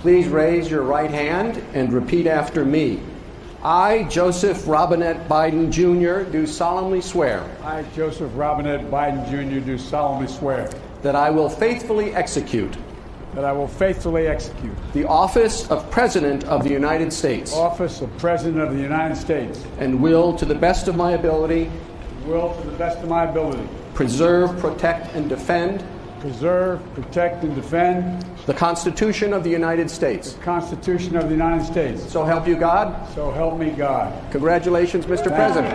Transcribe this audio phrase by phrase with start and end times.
[0.00, 3.00] Please raise your right hand and repeat after me.
[3.62, 10.26] I, Joseph Robinette Biden Jr., do solemnly swear I, Joseph Robinette Biden Jr., do solemnly
[10.26, 10.70] swear
[11.02, 12.74] that I will faithfully execute
[13.34, 18.16] that I will faithfully execute the office of President of the United States office of
[18.16, 21.70] President of the United States, and will, to the best of my ability,
[22.24, 25.84] will to the best of my ability preserve, protect, and defend
[26.20, 30.34] preserve, protect, and defend the Constitution of the United States.
[30.34, 32.02] the Constitution of the United States.
[32.10, 33.08] So help you God.
[33.14, 34.12] So help me God.
[34.30, 35.24] Congratulations, Mr.
[35.24, 35.34] Thank.
[35.34, 35.74] President.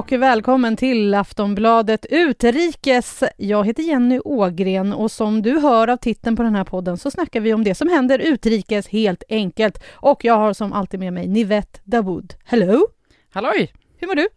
[0.00, 3.22] Och välkommen till Aftonbladet Utrikes.
[3.36, 7.10] Jag heter Jenny Ågren och som du hör av titeln på den här podden så
[7.10, 9.82] snackar vi om det som händer utrikes helt enkelt.
[9.92, 12.34] Och jag har som alltid med mig Nivette Dawood.
[12.44, 12.86] Hello!
[13.30, 13.72] Halloj!
[13.98, 14.28] Hur mår du?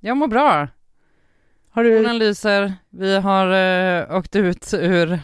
[0.00, 0.68] Jag mår bra.
[1.70, 1.96] Har du...
[1.96, 2.72] Solen lyser.
[2.90, 5.20] Vi har uh, åkt ut ur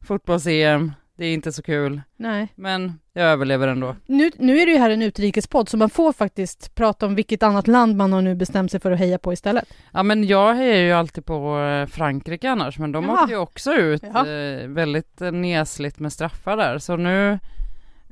[0.00, 0.92] fotbolls-EM.
[1.16, 2.48] Det är inte så kul, Nej.
[2.54, 3.96] men jag överlever ändå.
[4.06, 7.42] Nu, nu är det ju här en utrikespodd så man får faktiskt prata om vilket
[7.42, 9.64] annat land man har nu bestämt sig för att heja på istället.
[9.92, 13.22] Ja, men jag hejar ju alltid på eh, Frankrike annars, men de Jaha.
[13.22, 17.38] åkte ju också ut eh, väldigt eh, nesligt med straffar där, så nu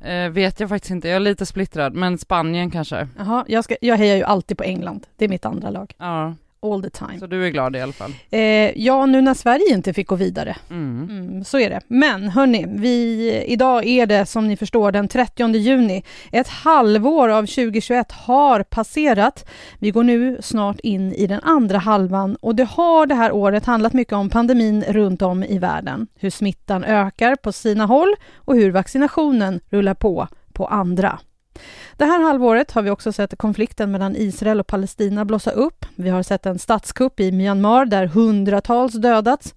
[0.04, 1.08] eh, vet jag faktiskt inte.
[1.08, 3.08] Jag är lite splittrad, men Spanien kanske.
[3.18, 5.06] Jaha, jag, ska, jag hejar ju alltid på England.
[5.16, 5.94] Det är mitt andra lag.
[5.98, 7.18] Ja, All the time.
[7.18, 8.14] så du är glad i alla fall.
[8.30, 8.40] Eh,
[8.80, 11.08] ja, nu när Sverige inte fick gå vidare Mm.
[11.10, 11.80] Mm, så är det.
[11.88, 16.02] Men hörni, vi, idag är det som ni förstår den 30 juni.
[16.32, 19.48] Ett halvår av 2021 har passerat.
[19.78, 23.66] Vi går nu snart in i den andra halvan och det har det här året
[23.66, 26.06] handlat mycket om pandemin runt om i världen.
[26.14, 31.18] Hur smittan ökar på sina håll och hur vaccinationen rullar på på andra.
[31.98, 35.86] Det här halvåret har vi också sett konflikten mellan Israel och Palestina blossa upp.
[35.96, 39.54] Vi har sett en statskupp i Myanmar där hundratals dödats.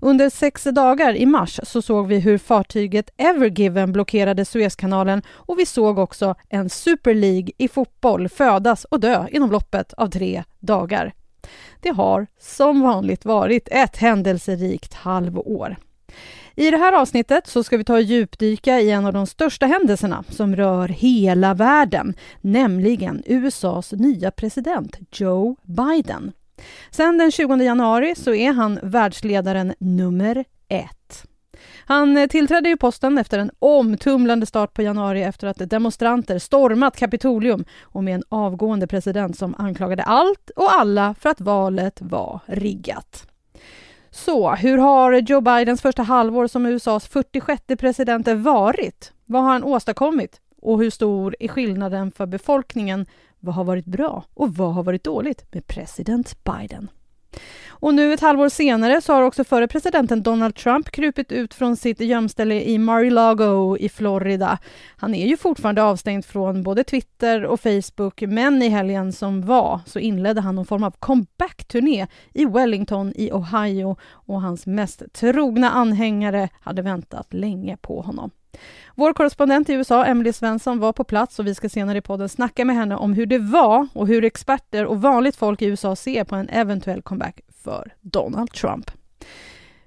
[0.00, 5.66] Under sex dagar i mars så såg vi hur fartyget Evergiven blockerade Suezkanalen och vi
[5.66, 11.12] såg också en Super League i fotboll födas och dö inom loppet av tre dagar.
[11.80, 15.76] Det har som vanligt varit ett händelserikt halvår.
[16.60, 19.66] I det här avsnittet så ska vi ta och djupdyka i en av de största
[19.66, 26.32] händelserna som rör hela världen, nämligen USAs nya president Joe Biden.
[26.90, 31.24] Sedan den 20 januari så är han världsledaren nummer ett.
[31.86, 37.64] Han tillträdde ju posten efter en omtumlande start på januari efter att demonstranter stormat Kapitolium
[37.82, 43.29] och med en avgående president som anklagade allt och alla för att valet var riggat.
[44.10, 49.12] Så hur har Joe Bidens första halvår som USAs 46 president varit?
[49.26, 50.40] Vad har han åstadkommit?
[50.62, 53.06] Och hur stor är skillnaden för befolkningen?
[53.40, 56.90] Vad har varit bra och vad har varit dåligt med president Biden?
[57.80, 61.76] Och nu ett halvår senare så har också förre presidenten Donald Trump krupit ut från
[61.76, 64.58] sitt gömställe i Mar-a-Lago i Florida.
[64.96, 69.80] Han är ju fortfarande avstängd från både Twitter och Facebook, men i helgen som var
[69.86, 75.70] så inledde han någon form av comeback-turné i Wellington i Ohio och hans mest trogna
[75.70, 78.30] anhängare hade väntat länge på honom.
[78.94, 82.28] Vår korrespondent i USA, Emily Svensson, var på plats och vi ska senare i podden
[82.28, 85.96] snacka med henne om hur det var och hur experter och vanligt folk i USA
[85.96, 88.90] ser på en eventuell comeback för Donald Trump.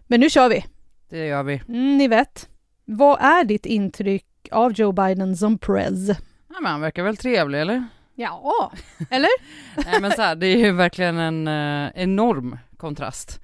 [0.08, 0.66] Men nu kör vi!
[1.10, 1.62] Det gör vi.
[1.68, 2.50] Mm, ni vet.
[2.86, 6.08] Vad är ditt intryck av Joe Biden som pres?
[6.48, 7.88] Ja, men han verkar väl trevlig, eller?
[8.16, 8.72] Ja,
[9.10, 9.30] eller?
[9.86, 13.40] Nej men så här, det är ju verkligen en eh, enorm kontrast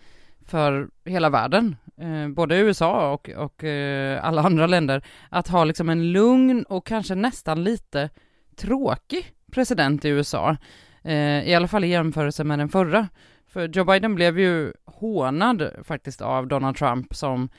[0.48, 5.90] för hela världen, eh, både USA och, och eh, alla andra länder, att ha liksom
[5.90, 8.10] en lugn och kanske nästan lite
[8.56, 10.58] tråkig president i USA,
[11.04, 13.08] eh, i alla fall i jämförelse med den förra.
[13.48, 17.50] För Joe Biden blev ju hånad faktiskt av Donald Trump som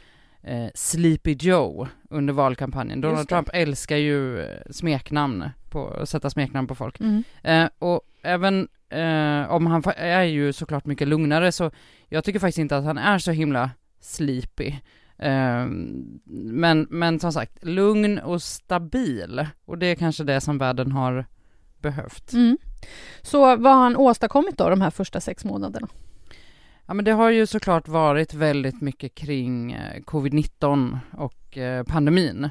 [0.43, 3.01] eh, Sleepy Joe under valkampanjen.
[3.01, 3.29] Donald.
[3.29, 7.01] Trump älskar ju smeknamn, på, sätta smeknamn på folk.
[7.01, 7.23] Mm.
[7.79, 11.71] Och även eh, om han är ju såklart mycket lugnare så
[12.09, 13.71] jag tycker faktiskt inte att han är så himla
[14.01, 14.69] sleepy.
[15.19, 15.67] Eh,
[16.27, 19.47] men, men som sagt, lugn och stabil.
[19.65, 21.27] Och det är kanske det som världen har
[21.79, 22.33] behövt.
[22.33, 22.59] Mm.
[23.23, 25.89] Så vad har han åstadkommit då de här första sex månaderna?
[26.87, 32.51] Ja men det har ju såklart varit väldigt mycket kring eh, covid-19 och eh, pandemin.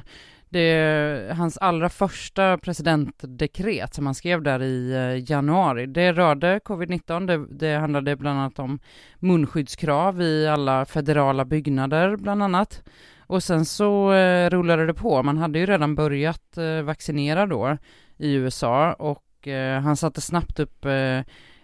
[0.52, 7.26] Det, hans allra första presidentdekret som han skrev där i eh, januari, det rörde covid-19.
[7.26, 8.78] Det, det handlade bland annat om
[9.18, 12.82] munskyddskrav i alla federala byggnader bland annat.
[13.26, 15.22] Och sen så eh, rullade det på.
[15.22, 17.76] Man hade ju redan börjat eh, vaccinera då
[18.18, 21.20] i USA och eh, han satte snabbt upp eh,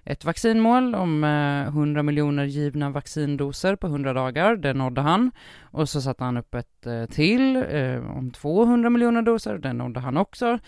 [0.06, 4.56] ett vaccinmål om eh, 100 miljoner givna vaccindoser på 100 dagar.
[4.56, 5.30] Det nådde han.
[5.62, 9.58] Och så satte han upp ett eh, till eh, om 200 miljoner doser.
[9.58, 10.58] Det nådde han också.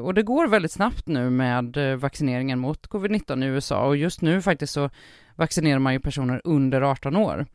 [0.00, 4.42] Och det går väldigt snabbt nu med vaccineringen mot covid-19 i USA och just nu
[4.42, 4.90] faktiskt så
[5.34, 7.46] vaccinerar man ju personer under 18 år.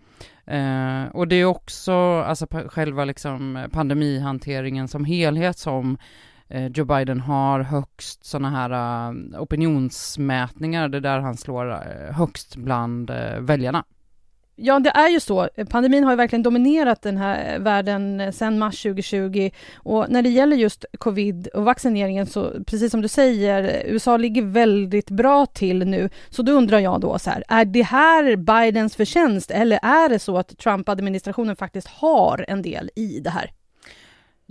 [0.46, 5.98] Eh, och det är också alltså själva liksom pandemihanteringen som helhet som
[6.50, 12.16] Eh, Joe Biden har högst sådana här eh, opinionsmätningar, det är där han slår eh,
[12.16, 13.84] högst bland eh, väljarna.
[14.62, 15.50] Ja, det är ju så.
[15.70, 20.22] Pandemin har ju verkligen dominerat den här eh, världen eh, sedan mars 2020 och när
[20.22, 25.46] det gäller just covid och vaccineringen så precis som du säger, USA ligger väldigt bra
[25.46, 26.10] till nu.
[26.30, 30.20] Så då undrar jag då så här, är det här Bidens förtjänst eller är det
[30.20, 33.52] så att Trump-administrationen faktiskt har en del i det här?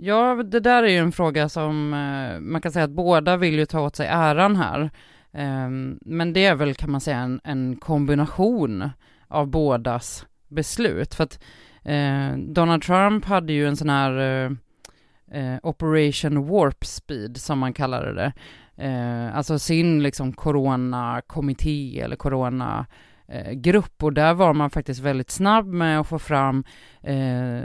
[0.01, 3.59] Ja, det där är ju en fråga som eh, man kan säga att båda vill
[3.59, 4.89] ju ta åt sig äran här.
[5.31, 8.89] Ehm, men det är väl kan man säga en, en kombination
[9.27, 11.15] av bådas beslut.
[11.15, 11.39] För att
[11.83, 14.45] eh, Donald Trump hade ju en sån här
[15.31, 18.33] eh, Operation Warp Speed som man kallade det.
[19.33, 22.85] Alltså sin liksom coronakommitté eller corona
[23.31, 26.63] Eh, grupp och där var man faktiskt väldigt snabb med att få fram
[27.01, 27.61] eh,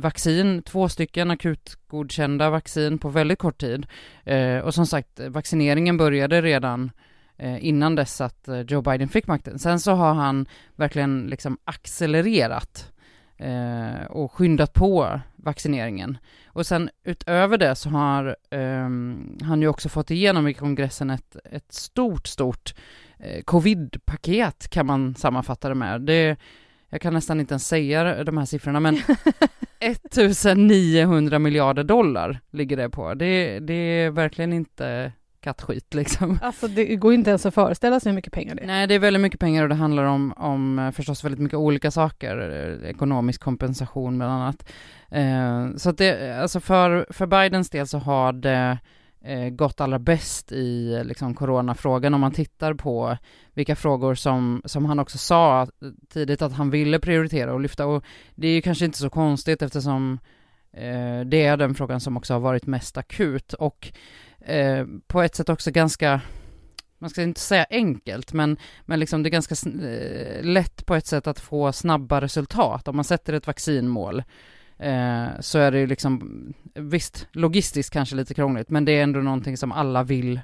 [0.00, 3.86] vaccin, två stycken akutgodkända vaccin på väldigt kort tid.
[4.24, 6.90] Eh, och som sagt, vaccineringen började redan
[7.36, 9.58] eh, innan dess att eh, Joe Biden fick makten.
[9.58, 10.46] Sen så har han
[10.76, 12.92] verkligen liksom accelererat
[13.36, 16.18] eh, och skyndat på vaccineringen.
[16.46, 21.36] Och sen utöver det så har ehm, han ju också fått igenom i kongressen ett,
[21.44, 22.74] ett stort, stort
[23.44, 26.00] covid-paket kan man sammanfatta det med.
[26.00, 26.36] Det,
[26.88, 28.98] jag kan nästan inte ens säga de här siffrorna, men
[29.80, 33.14] 1900 miljarder dollar ligger det på.
[33.14, 35.12] Det, det är verkligen inte
[35.44, 36.38] kattskit liksom.
[36.42, 38.66] Alltså det går inte ens att föreställa sig hur mycket pengar det är.
[38.66, 41.58] Nej, det är väldigt mycket pengar och det handlar om, om eh, förstås väldigt mycket
[41.58, 42.38] olika saker,
[42.82, 44.70] eh, ekonomisk kompensation bland annat.
[45.10, 48.76] Eh, så att det, alltså för, för Bidens del så har det eh,
[49.26, 53.16] Eh, gått allra bäst i liksom coronafrågan om man tittar på
[53.54, 55.68] vilka frågor som, som han också sa
[56.08, 58.04] tidigt att han ville prioritera och lyfta och
[58.34, 60.18] det är ju kanske inte så konstigt eftersom
[60.72, 63.92] eh, det är den frågan som också har varit mest akut och
[64.40, 66.20] eh, på ett sätt också ganska
[66.98, 71.06] man ska inte säga enkelt, men, men liksom det är ganska eh, lätt på ett
[71.06, 72.88] sätt att få snabba resultat.
[72.88, 74.22] Om man sätter ett vaccinmål
[74.78, 76.44] eh, så är det ju liksom,
[76.74, 80.40] visst, logistiskt kanske lite krångligt, men det är ändå någonting som alla vill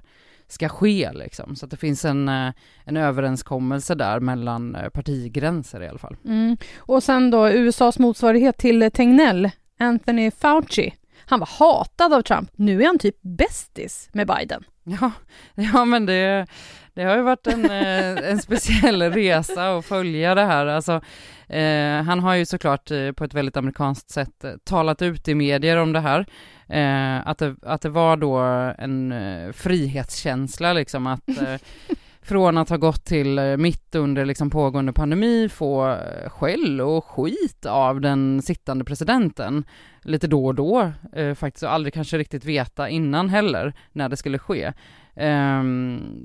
[0.52, 1.56] ska ske liksom.
[1.56, 2.52] Så att det finns en, eh,
[2.84, 6.16] en överenskommelse där mellan eh, partigränser i alla fall.
[6.24, 6.56] Mm.
[6.78, 10.94] Och sen då USAs motsvarighet till Tegnell, Anthony Fauci.
[11.26, 12.50] Han var hatad av Trump.
[12.56, 14.64] Nu är han typ bästis med Biden.
[15.00, 15.12] Ja,
[15.54, 16.46] ja men det,
[16.94, 20.66] det har ju varit en, eh, en speciell resa att följa det här.
[20.66, 21.00] Alltså,
[21.48, 25.34] eh, han har ju såklart eh, på ett väldigt amerikanskt sätt eh, talat ut i
[25.34, 26.26] medier om det här.
[26.68, 28.38] Eh, att, det, att det var då
[28.78, 29.14] en
[29.52, 31.28] frihetskänsla liksom att
[32.30, 37.04] från att ha gått till eh, mitt under liksom pågående pandemi få eh, skäll och
[37.04, 39.64] skit av den sittande presidenten
[40.02, 44.16] lite då och då eh, faktiskt och aldrig kanske riktigt veta innan heller när det
[44.16, 44.72] skulle ske.
[45.14, 45.62] Eh,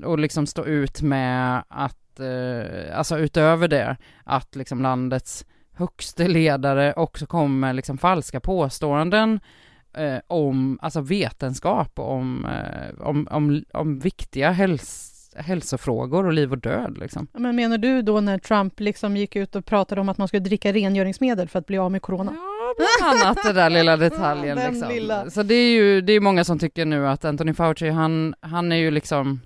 [0.04, 6.94] och liksom stå ut med att, eh, alltså utöver det, att liksom landets högste ledare
[6.94, 9.40] också kom med liksom falska påståenden
[9.94, 12.48] eh, om, alltså vetenskap om,
[13.00, 17.28] om, om, om viktiga häls hälsofrågor och liv och död liksom.
[17.34, 20.44] Men menar du då när Trump liksom gick ut och pratade om att man skulle
[20.44, 22.32] dricka rengöringsmedel för att bli av med corona?
[22.36, 24.90] Ja, bland annat den där lilla detaljen Den liksom.
[24.90, 25.30] lilla.
[25.30, 28.72] Så det är ju, det är många som tycker nu att Anthony Fauci, han, han
[28.72, 29.42] är ju liksom,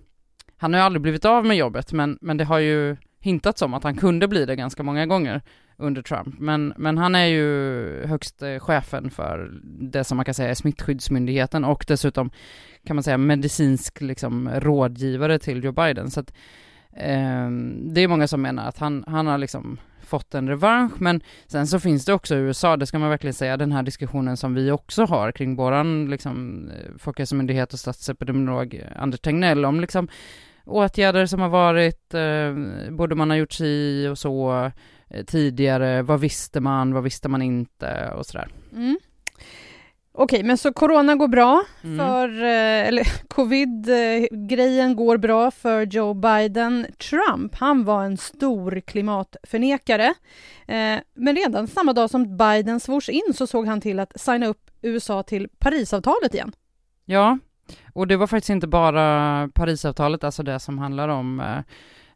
[0.58, 3.74] han har ju aldrig blivit av med jobbet, men, men det har ju hintats om
[3.74, 5.42] att han kunde bli det ganska många gånger
[5.80, 6.40] under Trump.
[6.40, 10.54] Men, men han är ju högst eh, chefen för det som man kan säga är
[10.54, 12.32] smittskyddsmyndigheten och dessutom
[12.86, 16.12] kan man säga medicinsk liksom, rådgivare till Joe Biden.
[16.12, 16.34] Så att,
[16.94, 17.50] eh,
[17.84, 21.68] det är många som menar att han, han har liksom fått en revansch, men sen
[21.68, 24.54] så finns det också i USA, det ska man verkligen säga, den här diskussionen som
[24.54, 30.08] vi också har kring våran liksom, eh, Folkhälsomyndighet och statsepidemiolog Anders Tegnell om liksom
[30.66, 32.54] åtgärder som har varit, eh,
[32.92, 34.72] borde man ha gjort si och så
[35.28, 38.48] tidigare, vad visste man, vad visste man inte och sådär.
[38.74, 39.00] Mm.
[40.22, 41.98] Okej, men så corona går bra mm.
[41.98, 46.86] för, eh, eller covid-grejen går bra för Joe Biden.
[47.10, 50.14] Trump, han var en stor klimatförnekare.
[50.68, 54.48] Eh, men redan samma dag som Biden svors in så såg han till att signa
[54.48, 56.52] upp USA till Parisavtalet igen.
[57.06, 57.38] Ja,
[57.94, 61.64] och det var faktiskt inte bara Parisavtalet, alltså det som handlar om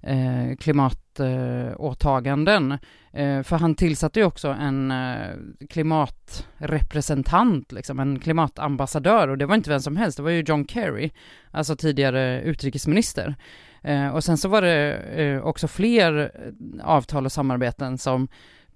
[0.04, 2.78] eh, eh klimatåtaganden.
[3.14, 5.28] Eh, för han tillsatte ju också en eh,
[5.70, 10.68] klimatrepresentant, liksom, en klimatambassadör och det var inte vem som helst, det var ju John
[10.68, 11.12] Kerry,
[11.52, 13.36] alltså tidigare utrikesminister.
[13.82, 16.30] Eh, och sen så var det eh, också fler eh,
[16.88, 18.28] avtal och samarbeten som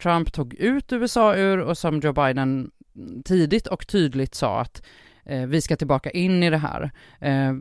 [0.02, 2.72] Trump tog ut USA ur och som Joe Biden
[3.26, 4.84] tidigt och tydligt sa att eh,
[5.30, 6.92] Eh, vi ska tillbaka in i det här.
[7.20, 7.56] Eh, eh,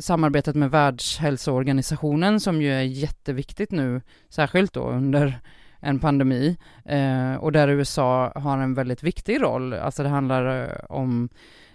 [0.00, 5.40] samarbetet med Världshälsoorganisationen som ju är jätteviktigt nu, särskilt då under
[5.80, 9.74] en pandemi eh, och där USA har en väldigt viktig roll.
[9.74, 11.28] Alltså det handlar eh, om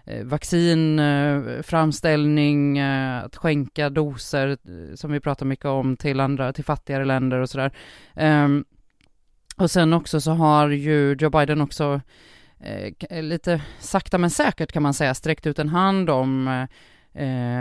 [0.05, 4.57] eh, vaccinframställning, eh, att skänka doser
[4.95, 7.71] som vi pratar mycket om till andra, till fattigare länder och sådär.
[8.15, 8.65] Ehm,
[9.57, 12.01] och sen också så har ju Joe Biden också
[13.09, 16.67] lite sakta men säkert kan man säga sträckt ut en hand om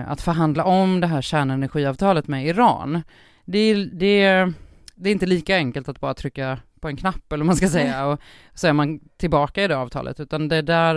[0.07, 3.03] att förhandla om det här kärnenergiavtalet med Iran.
[3.45, 4.53] Det, det
[4.97, 7.69] det är inte lika enkelt att bara trycka på en knapp eller vad man ska
[7.69, 8.21] säga och
[8.55, 10.97] så är man tillbaka i det avtalet utan det där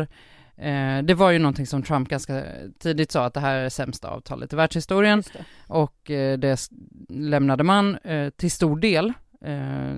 [0.57, 2.43] eh, det var ju någonting som Trump ganska
[2.79, 5.45] tidigt sa att det här är sämsta avtalet i världshistorien det.
[5.67, 6.69] och eh, det
[7.09, 9.13] lämnade man eh, till stor del eh,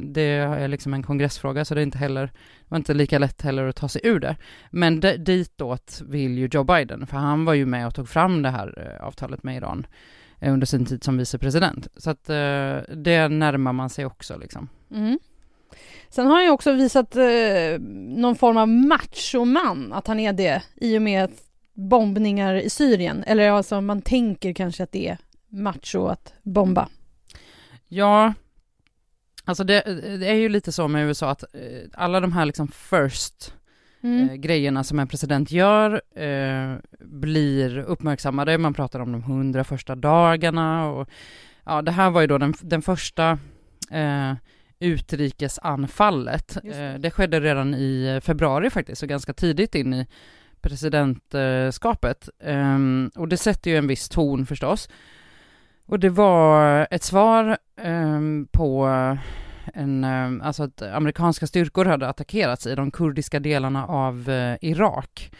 [0.01, 3.41] det är liksom en kongressfråga så det är inte heller, det var inte lika lätt
[3.41, 4.35] heller att ta sig ur det.
[4.71, 8.49] Men ditåt vill ju Joe Biden, för han var ju med och tog fram det
[8.49, 9.87] här eh, avtalet med Iran
[10.41, 11.87] Eh, under sin tid som vicepresident.
[11.97, 14.69] Så att eh, det närmar man sig också liksom.
[14.91, 15.19] Mm.
[16.09, 17.79] Sen har han ju också visat eh,
[18.15, 21.31] någon form av machoman, att han är det, i och med
[21.73, 23.23] bombningar i Syrien.
[23.27, 25.17] Eller alltså man tänker kanske att det är
[25.49, 26.87] macho att bomba.
[27.87, 28.33] Ja,
[29.45, 29.81] alltså det,
[30.19, 33.53] det är ju lite så med USA att eh, alla de här liksom first
[34.03, 34.29] mm.
[34.29, 38.57] eh, grejerna som en president gör eh, blir uppmärksammade.
[38.57, 41.09] Man pratar om de hundra första dagarna och
[41.65, 43.39] ja, det här var ju då den, den första
[43.91, 44.33] eh,
[44.79, 46.57] utrikesanfallet.
[46.63, 46.93] Det.
[46.93, 50.07] Eh, det skedde redan i februari faktiskt, så ganska tidigt in i
[50.61, 52.29] presidentskapet.
[52.43, 54.89] Um, och det sätter ju en viss ton förstås.
[55.91, 58.85] Och det var ett svar um, på
[59.73, 65.31] en, um, alltså att amerikanska styrkor hade attackerats i de kurdiska delarna av uh, Irak,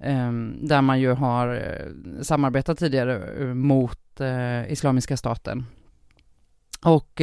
[0.00, 4.20] um, där man ju har uh, samarbetat tidigare eh, mot
[4.68, 5.66] Islamiska staten.
[6.84, 7.20] Och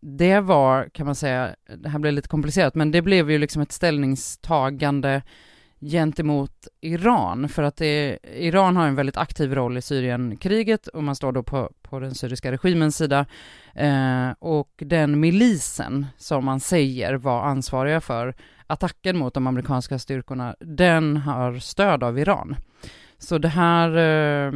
[0.00, 3.62] det var, kan man säga, det här blev lite komplicerat, men det blev ju liksom
[3.62, 5.22] ett ställningstagande
[5.90, 11.16] gentemot Iran, för att det, Iran har en väldigt aktiv roll i Syrienkriget och man
[11.16, 13.26] står då på, på den syriska regimens sida.
[13.74, 18.34] Eh, och den milisen som man säger var ansvariga för
[18.66, 22.56] attacken mot de amerikanska styrkorna, den har stöd av Iran.
[23.24, 24.52] Så det här eh,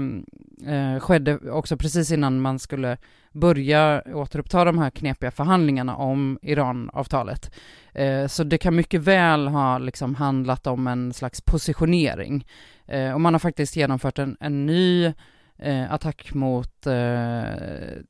[0.75, 2.97] eh, skedde också precis innan man skulle
[3.33, 7.55] börja återuppta de här knepiga förhandlingarna om Iranavtalet.
[7.95, 12.47] Eh, så det kan mycket väl ha liksom handlat om en slags positionering.
[12.87, 15.05] Eh, och man har faktiskt genomfört en, en ny
[15.59, 17.43] eh, attack mot eh,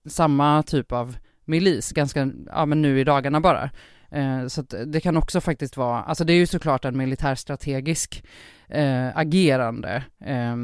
[0.06, 3.70] samma typ av milis, ganska, ja men nu i dagarna bara.
[4.10, 8.24] Eh, så det kan också faktiskt vara, alltså det är ju såklart en militärstrategisk
[8.68, 10.56] eh, agerande eh,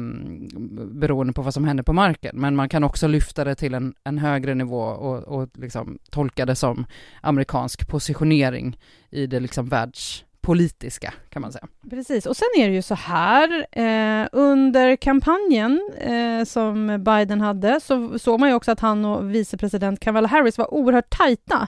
[0.91, 3.93] beroende på vad som händer på marken, men man kan också lyfta det till en,
[4.03, 6.85] en högre nivå och, och liksom tolka det som
[7.21, 8.77] amerikansk positionering
[9.09, 11.67] i det liksom världs politiska kan man säga.
[11.89, 17.79] Precis, och sen är det ju så här, eh, under kampanjen eh, som Biden hade
[17.79, 21.67] så såg man ju också att han och vicepresident Kamala Harris var oerhört tajta.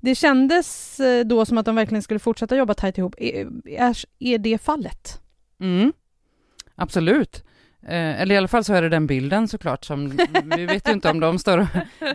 [0.00, 3.14] Det kändes eh, då som att de verkligen skulle fortsätta jobba tajt ihop.
[3.18, 5.20] Är, är, är det fallet?
[5.60, 5.92] Mm,
[6.74, 7.44] absolut.
[7.82, 10.08] Eh, eller i alla fall så är det den bilden såklart som,
[10.56, 11.66] vi vet ju inte om de står och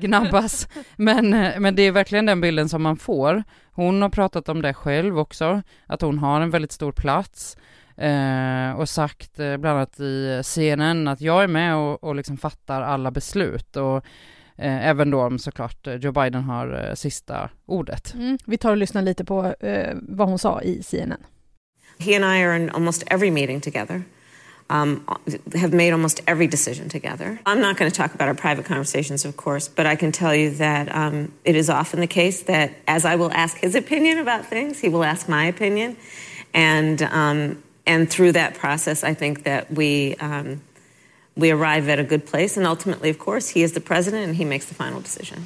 [0.01, 3.43] gnabbas, men, eh, men det är verkligen den bilden som man får.
[3.71, 7.57] Hon har pratat om det själv också, att hon har en väldigt stor plats
[7.97, 12.37] eh, och sagt eh, bland annat i CNN att jag är med och, och liksom
[12.37, 14.05] fattar alla beslut och
[14.57, 18.13] även då om såklart Joe Biden har sista ordet.
[18.13, 18.37] Mm.
[18.45, 19.55] Vi tar och lyssnar lite på
[19.93, 21.23] vad hon sa i CNN.
[21.99, 24.03] He and I are in almost every meeting together.
[24.73, 25.05] Um,
[25.53, 27.39] have made almost every decision together.
[27.45, 30.33] I'm not going to talk about our private conversations, of course, but I can tell
[30.33, 34.17] you that um, it is often the case that as I will ask his opinion
[34.17, 35.95] about things, he will ask my opinion,
[36.53, 40.15] and um, and through that process, I think that we.
[40.19, 40.61] Um,
[41.35, 44.35] we arrive at a good place and ultimately of course he is the president and
[44.35, 45.39] he makes the final decision.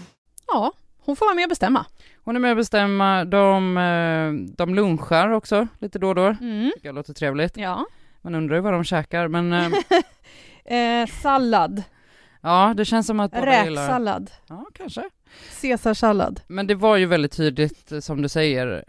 [0.48, 0.72] Ja,
[1.06, 1.86] hon får vara med och bestämma.
[2.24, 3.26] Hon är med och bestämma.
[3.26, 6.26] De, eh, de lunchar också lite då och då.
[6.42, 6.72] Mm.
[6.76, 7.58] Tycker jag låter trevligt.
[7.58, 7.86] Ja.
[8.22, 9.54] Man undrar ju vad de käkar, men...
[9.54, 9.72] Eh,
[11.02, 11.84] eh, sallad.
[12.42, 14.22] Ja, det känns som att båda Räksallad.
[14.22, 14.58] Gillar...
[14.60, 15.04] Ja, kanske.
[15.62, 16.42] Caesarsallad.
[16.48, 18.84] Men det var ju väldigt tydligt, som du säger,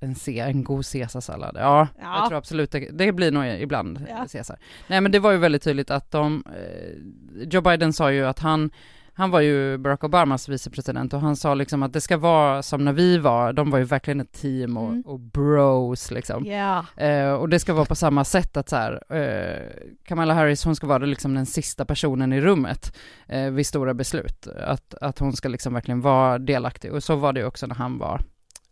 [0.00, 1.56] en, C, en god caesarsallad.
[1.58, 4.26] Ja, ja, jag tror absolut det, det blir nog ibland ja.
[4.32, 4.58] caesar.
[4.86, 8.38] Nej men det var ju väldigt tydligt att de, eh, Joe Biden sa ju att
[8.38, 8.70] han
[9.14, 12.84] han var ju Barack Obamas vicepresident och han sa liksom att det ska vara som
[12.84, 15.02] när vi var, de var ju verkligen ett team och, mm.
[15.02, 16.46] och bros liksom.
[16.46, 16.84] Yeah.
[16.96, 20.76] Eh, och det ska vara på samma sätt att så här, eh, Kamala Harris hon
[20.76, 24.46] ska vara liksom den sista personen i rummet eh, vid stora beslut.
[24.46, 27.98] Att, att hon ska liksom verkligen vara delaktig och så var det också när han
[27.98, 28.20] var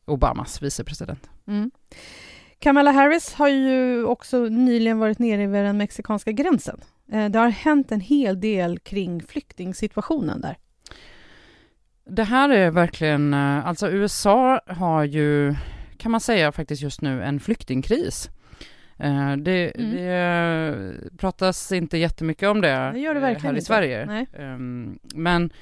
[0.04, 1.30] Obamas vicepresident.
[1.46, 1.70] Mm.
[2.58, 6.80] Kamala Harris har ju också nyligen varit nere vid den mexikanska gränsen.
[7.12, 10.56] Eh, det har hänt en hel del kring flyktingsituationen där.
[12.04, 15.54] Det här är verkligen, eh, alltså USA har ju,
[15.96, 18.30] kan man säga faktiskt just nu, en flyktingkris.
[18.98, 19.96] Eh, det, mm.
[19.96, 24.06] det pratas inte jättemycket om det, det, det här i Sverige.
[24.06, 24.26] Nej.
[24.38, 25.52] Ehm, men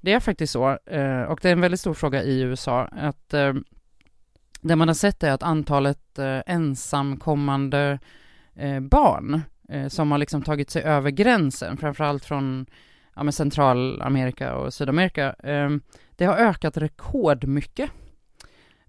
[0.00, 0.70] det är faktiskt så,
[1.28, 3.28] och det är en väldigt stor fråga i USA, att
[4.60, 7.98] det man har sett är att antalet ensamkommande
[8.80, 12.66] barn eh, som har liksom tagit sig över gränsen, framförallt från
[13.16, 15.70] ja, Centralamerika och Sydamerika, eh,
[16.16, 17.90] det har ökat rekordmycket.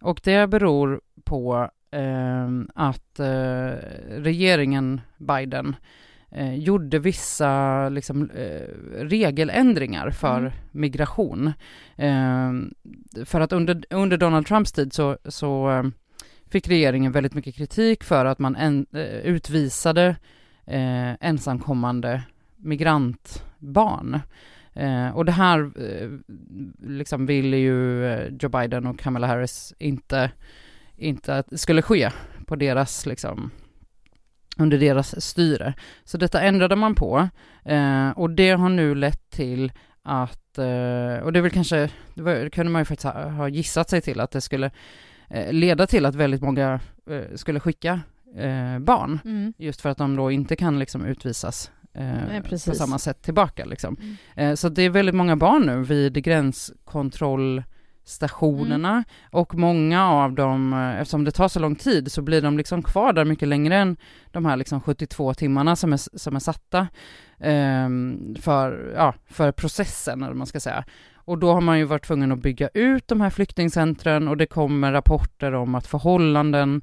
[0.02, 3.74] Och det beror på eh, att eh,
[4.08, 5.76] regeringen Biden
[6.32, 10.52] eh, gjorde vissa liksom, eh, regeländringar för mm.
[10.72, 11.54] migration.
[13.26, 15.84] För att under, under Donald Trumps tid så, så
[16.50, 18.86] fick regeringen väldigt mycket kritik för att man en,
[19.24, 20.16] utvisade
[20.66, 22.24] eh, ensamkommande
[22.56, 24.20] migrantbarn.
[24.74, 26.10] Eh, och det här eh,
[26.88, 30.32] liksom ville ju eh, Joe Biden och Kamala Harris inte,
[30.96, 32.10] inte att det skulle ske
[32.46, 33.52] på deras liksom
[34.58, 35.74] under deras styre.
[36.04, 37.30] Så detta ändrade man på
[37.66, 39.72] eh, och det har nu lett till
[40.04, 43.30] att, eh, och det är väl kanske, det, var, det kunde man ju faktiskt ha,
[43.30, 44.72] ha gissat sig till att det skulle
[45.30, 48.02] eh, leda till att väldigt många eh, skulle skicka
[48.38, 49.54] eh, barn, mm.
[49.58, 53.66] just för att de då inte kan liksom utvisas eh, Nej, på samma sätt tillbaka.
[53.66, 53.98] Liksom.
[54.02, 54.16] Mm.
[54.36, 59.04] Eh, så det är väldigt många barn nu vid gränskontrollstationerna mm.
[59.32, 62.84] och många av dem, eh, eftersom det tar så lång tid, så blir de liksom
[62.84, 63.98] kvar där mycket längre än
[64.32, 66.88] de här liksom 72 timmarna som är, som är satta
[67.40, 67.90] eh,
[68.42, 70.86] för, ja, för processen, eller man ska säga.
[71.28, 74.46] Och då har man ju varit tvungen att bygga ut de här flyktingcentren och det
[74.46, 76.82] kommer rapporter om att förhållanden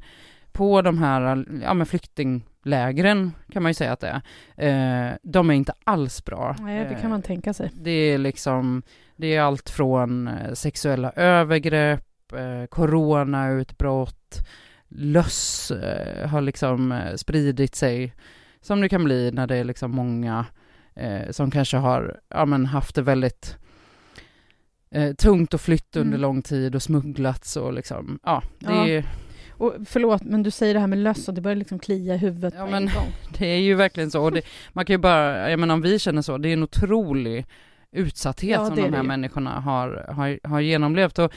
[0.53, 4.23] på de här ja, men flyktinglägren, kan man ju säga att det
[4.57, 6.57] är, eh, de är inte alls bra.
[6.61, 7.71] Nej, det kan man tänka sig.
[7.75, 8.83] Det är liksom,
[9.17, 14.49] det är allt från eh, sexuella övergrepp, eh, coronautbrott,
[14.88, 18.15] löss eh, har liksom eh, spridit sig,
[18.61, 20.47] som det kan bli när det är liksom många
[20.95, 23.57] eh, som kanske har ja, men haft det väldigt
[24.91, 26.21] eh, tungt och flytt under mm.
[26.21, 28.88] lång tid och smugglats och liksom, ja, det ja.
[28.88, 29.05] är
[29.62, 32.18] och förlåt, men du säger det här med löss och det börjar liksom klia i
[32.18, 33.12] huvudet ja, på men, en gång.
[33.38, 34.22] Det är ju verkligen så.
[34.22, 36.62] Och det, man kan ju bara, jag menar om vi känner så, det är en
[36.62, 37.46] otrolig
[37.92, 41.18] utsatthet ja, som de här människorna har, har, har genomlevt.
[41.18, 41.33] Och,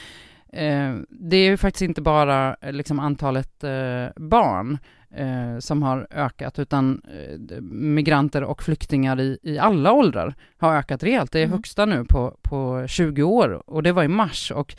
[0.57, 4.77] eh, det är ju faktiskt inte bara liksom antalet eh, barn
[5.15, 11.03] eh, som har ökat, utan eh, migranter och flyktingar i, i alla åldrar har ökat
[11.03, 11.31] rejält.
[11.31, 11.53] Det är mm.
[11.53, 14.51] högsta nu på, på 20 år och det var i mars.
[14.51, 14.75] Och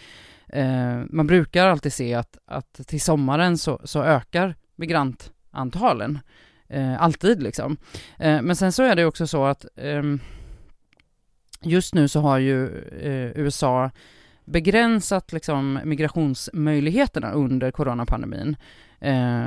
[0.49, 6.19] Eh, man brukar alltid se att, att till sommaren så, så ökar migrantantalen.
[6.69, 7.77] Eh, alltid liksom.
[8.19, 10.21] Eh, men sen så är det också så att ehm,
[11.63, 13.91] just nu så har ju eh, USA
[14.45, 18.57] begränsat liksom migrationsmöjligheterna under coronapandemin.
[19.01, 19.47] Eh,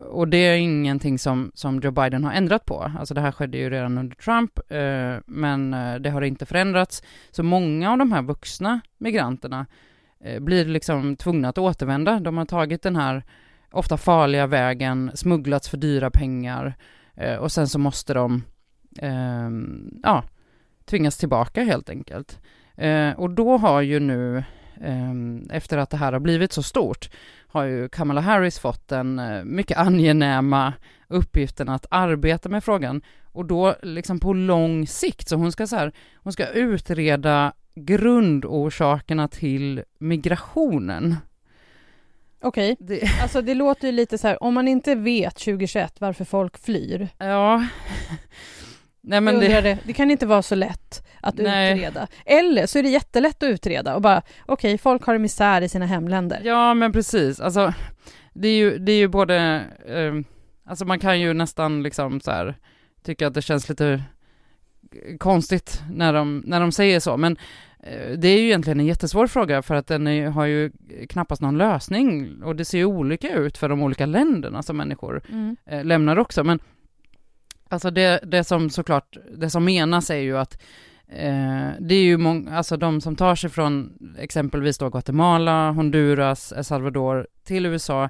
[0.00, 2.92] och det är ingenting som, som Joe Biden har ändrat på.
[2.98, 7.02] Alltså det här skedde ju redan under Trump, eh, men eh, det har inte förändrats.
[7.30, 9.66] Så många av de här vuxna migranterna
[10.20, 12.20] Eh, blir liksom tvungna att återvända.
[12.20, 13.24] De har tagit den här
[13.70, 16.74] ofta farliga vägen, smugglats för dyra pengar
[17.14, 18.42] eh, och sen så måste de
[18.98, 20.24] ehm, ja,
[20.84, 22.40] tvingas tillbaka helt enkelt.
[22.74, 24.44] Eh, och då har ju nu,
[24.80, 27.10] ehm, efter att det här har blivit så stort,
[27.46, 30.72] har ju Kamala Harris fått den eh, mycket angenäma
[31.08, 33.02] uppgiften att arbeta med frågan
[33.32, 35.28] och då liksom på lång sikt.
[35.28, 41.16] Så hon ska så här, hon ska utreda grundorsakerna till migrationen.
[42.40, 46.24] Okej, Det, alltså det låter ju lite så här, om man inte vet 2021 varför
[46.24, 47.66] folk flyr, ja.
[49.00, 49.78] Nej men det, det...
[49.84, 51.72] det kan inte vara så lätt att Nej.
[51.72, 52.06] utreda.
[52.24, 55.68] Eller så är det jättelätt att utreda och bara, okej, folk har en misär i
[55.68, 56.40] sina hemländer.
[56.44, 57.40] Ja, men precis.
[57.40, 57.74] Alltså,
[58.34, 60.14] det är ju, det är ju både, eh,
[60.64, 62.54] alltså man kan ju nästan liksom så här
[63.02, 64.02] tycka att det känns lite
[65.18, 67.36] konstigt när de, när de säger så, men
[68.16, 70.70] det är ju egentligen en jättesvår fråga för att den är, har ju
[71.08, 75.22] knappast någon lösning och det ser ju olika ut för de olika länderna som människor
[75.28, 75.56] Mm.
[75.66, 76.58] eh, lämnar också, men
[77.68, 80.62] alltså det, det som såklart, det som menas är ju att
[81.08, 86.52] eh, det är ju många, alltså de som tar sig från exempelvis då Guatemala, Honduras,
[86.56, 88.08] El Salvador till USA,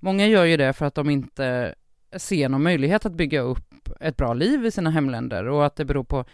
[0.00, 1.74] många gör ju det för att de inte
[2.16, 5.84] ser någon möjlighet att bygga upp ett bra liv i sina hemländer och att det
[5.84, 6.24] beror på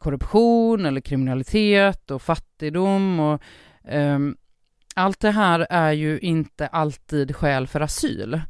[0.00, 3.42] korruption eller kriminalitet och fattigdom och
[3.92, 4.36] um,
[4.94, 8.40] allt det här är ju inte alltid skäl för asyl.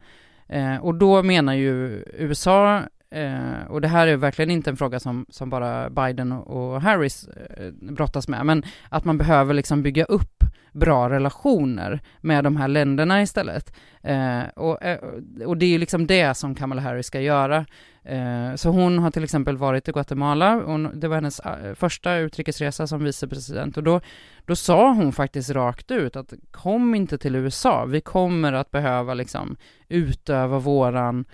[0.48, 5.00] Eh, och då menar ju USA, eh, och det här är verkligen inte en fråga
[5.00, 10.04] som, som bara Biden och, Harris eh, brottas med, men att man behöver liksom bygga
[10.04, 13.74] upp bra relationer med de här länderna istället.
[14.02, 14.98] Eh, och, eh,
[15.46, 17.66] och det är ju liksom det som Kamala Harris ska göra.
[18.04, 22.16] Eh, så hon har till exempel varit i Guatemala, hon, det var hennes eh, första
[22.16, 24.00] utrikesresa som vicepresident, och då,
[24.44, 29.14] då sa hon faktiskt rakt ut att kom inte till USA, vi kommer att behöva
[29.14, 29.56] liksom
[29.88, 31.24] utöva våran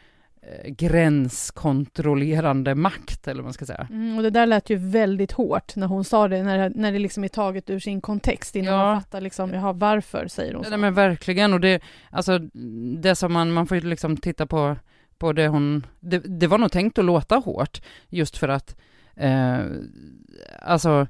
[0.66, 3.86] gränskontrollerande makt, eller vad man ska säga.
[3.90, 6.98] Mm, och det där lät ju väldigt hårt när hon sa det, när, när det
[6.98, 8.84] liksom är taget ur sin kontext innan Ja.
[8.86, 10.70] man fattar liksom, jaha, varför säger hon så?
[10.70, 12.38] Nej men verkligen, och det, alltså
[12.98, 14.76] det som man, man får ju liksom titta på,
[15.18, 18.76] på det hon, det, det var nog tänkt att låta hårt, just för att,
[19.16, 19.58] eh,
[20.62, 21.06] alltså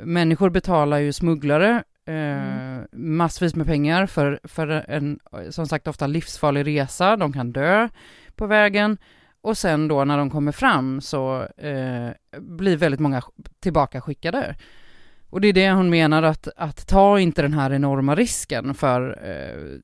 [0.00, 5.18] människor betalar ju smugglare eh, massvis med pengar för, för en,
[5.50, 7.88] som sagt ofta livsfarlig resa, de kan dö
[8.36, 8.98] på vägen,
[9.40, 12.08] och sen då när de kommer fram så eh,
[12.40, 13.22] blir väldigt många
[13.60, 14.56] tillbaka skickade.
[15.30, 19.18] Och det är det hon menar att, att ta inte den här enorma risken för
[19.22, 19.78] eh,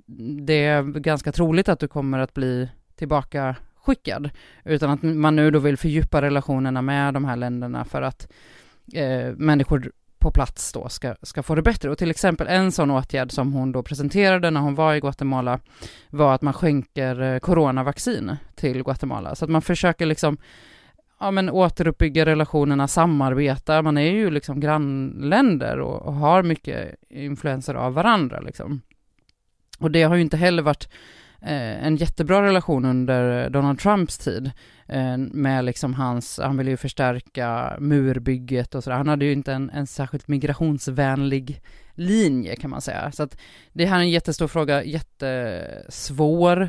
[0.46, 4.30] det är ganska troligt att du kommer att bli tillbaka skickad
[4.64, 8.32] utan att man nu då vill fördjupa relationerna med de här länderna för att
[8.94, 11.90] eh, människor på plats då ska, ska få det bättre.
[11.90, 15.60] Och till exempel en sån åtgärd som hon då presenterade när hon var i Guatemala
[16.10, 19.34] var att man skänker eh, coronavaccin till Guatemala.
[19.34, 20.38] Så att man försöker liksom
[21.20, 23.82] ja, men återuppbygga relationerna, samarbeta.
[23.82, 28.40] Man är ju liksom grannländer och, och har mycket influenser av varandra.
[28.40, 28.80] Liksom.
[29.78, 30.88] Och det har ju inte heller varit
[31.44, 34.50] Eh, en jättebra relation under Donald Trumps tid
[34.88, 38.96] eh, med liksom hans, han ville ju förstärka murbygget och sådär.
[38.96, 41.62] Han hade ju inte en, en särskilt migrationsvänlig
[41.94, 43.12] linje kan man säga.
[43.12, 43.38] Så att
[43.72, 46.62] det här är en jättestor fråga, jättesvår,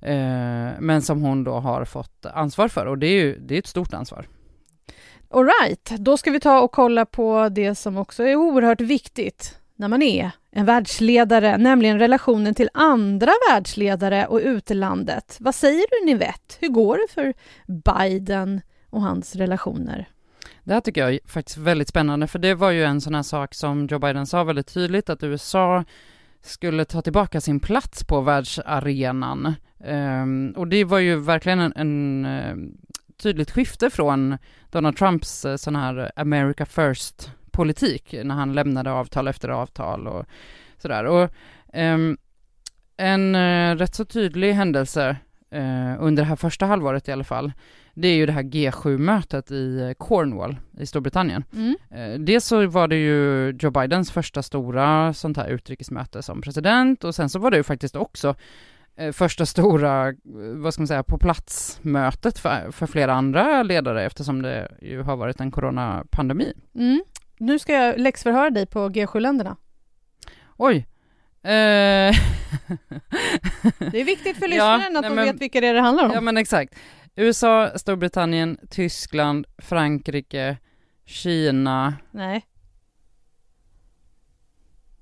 [0.00, 3.58] eh, men som hon då har fått ansvar för och det är ju det är
[3.58, 4.26] ett stort ansvar.
[5.30, 9.58] All right, då ska vi ta och kolla på det som också är oerhört viktigt
[9.76, 15.36] när man är en världsledare, nämligen relationen till andra världsledare och utlandet.
[15.40, 16.54] Vad säger du Nivette?
[16.60, 17.34] Hur går det för
[17.66, 18.60] Biden
[18.90, 20.08] och hans relationer?
[20.64, 23.22] Det här tycker jag är faktiskt väldigt spännande, för det var ju en sån här
[23.22, 25.84] sak som Joe Biden sa väldigt tydligt, att USA
[26.42, 29.54] skulle ta tillbaka sin plats på världsarenan.
[29.78, 32.56] Um, och det var ju verkligen en, en eh,
[33.22, 34.38] tydligt skifte från
[34.70, 40.26] Donald Trumps eh, sån här America first politik när han lämnade avtal efter avtal och
[40.78, 41.04] sådär.
[41.04, 41.30] Och
[41.74, 42.16] um,
[42.96, 45.16] en uh, rätt så tydlig händelse
[45.98, 47.52] under det här första halvåret i alla fall,
[47.94, 51.44] det är ju det här G7-mötet i Cornwall i Storbritannien.
[51.52, 52.24] Mm.
[52.24, 57.14] Dels så var det ju Joe Bidens första stora sånt här utrikesmöte som president och
[57.14, 58.34] sen så var det ju faktiskt också
[58.96, 60.14] eh, första stora, eh,
[60.54, 65.16] vad ska man säga, på plats-mötet för, för flera andra ledare eftersom det ju har
[65.16, 66.52] varit en coronapandemi.
[66.74, 67.02] Mm.
[67.38, 69.56] Nu ska jag läxförhöra dig på G7-länderna.
[70.56, 70.86] Oj,
[71.42, 71.50] Eh,
[73.78, 75.80] Det är viktigt för Ja, lyssnaren att nej, de men- vet vilka det är det
[75.80, 76.10] handlar om.
[76.12, 76.74] ja men exakt.
[77.16, 80.56] USA, Storbritannien, Tyskland, Frankrike,
[81.04, 81.94] Kina.
[82.10, 82.46] Nej.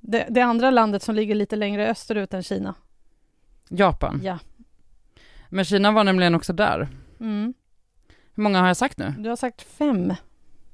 [0.01, 2.75] Det, det andra landet som ligger lite längre österut än Kina.
[3.69, 4.21] Japan.
[4.25, 4.39] Ja.
[5.49, 6.89] Men Kina var nämligen också där.
[7.21, 7.55] Mm.
[8.35, 9.15] Hur många har jag sagt nu?
[9.19, 10.15] Du har sagt fem.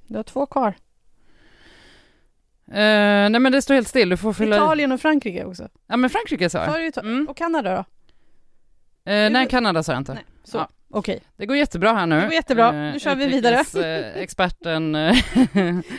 [0.07, 0.75] Du har två kvar.
[2.73, 4.57] Eh, nej men det står helt still, du får fylla.
[4.57, 5.69] Italien och Frankrike också.
[5.87, 6.99] Ja men Frankrike sa jag.
[6.99, 7.27] Mm.
[7.29, 7.85] Och Kanada då?
[9.13, 10.15] Eh, nej, Kanada sa jag inte.
[10.15, 10.25] Nej.
[10.45, 10.69] Så, Ja.
[10.91, 11.21] Okej.
[11.37, 12.17] Det går jättebra här nu.
[12.17, 12.73] Det går jättebra.
[12.73, 13.55] Nu kör vi vidare.
[13.55, 14.95] Eh, experten.
[14.95, 15.17] Eh,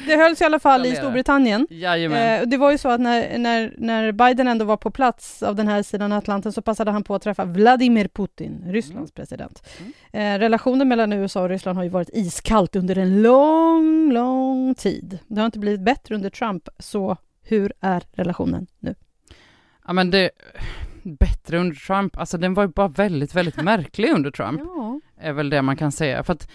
[0.07, 0.95] Det hölls i alla fall i.
[0.95, 1.67] Storbritannien.
[1.69, 2.41] jajamän.
[2.41, 5.55] Eh, det var ju så att när, när, när Biden ändå var på plats av
[5.55, 9.67] den här sidan Atlanten så passade han på att träffa Vladimir Putin, Rysslands president.
[10.13, 15.19] Eh, relationen mellan USA och Ryssland har ju varit iskallt under en lång, lång tid.
[15.27, 18.95] Det har inte blivit bättre under Trump, så hur är relationen nu?
[19.87, 20.29] Ja men det,
[21.03, 24.99] bättre under Trump, alltså den var ju bara väldigt, väldigt märklig under Trump, Ja.
[25.17, 26.23] är väl det man kan säga.
[26.23, 26.49] För att,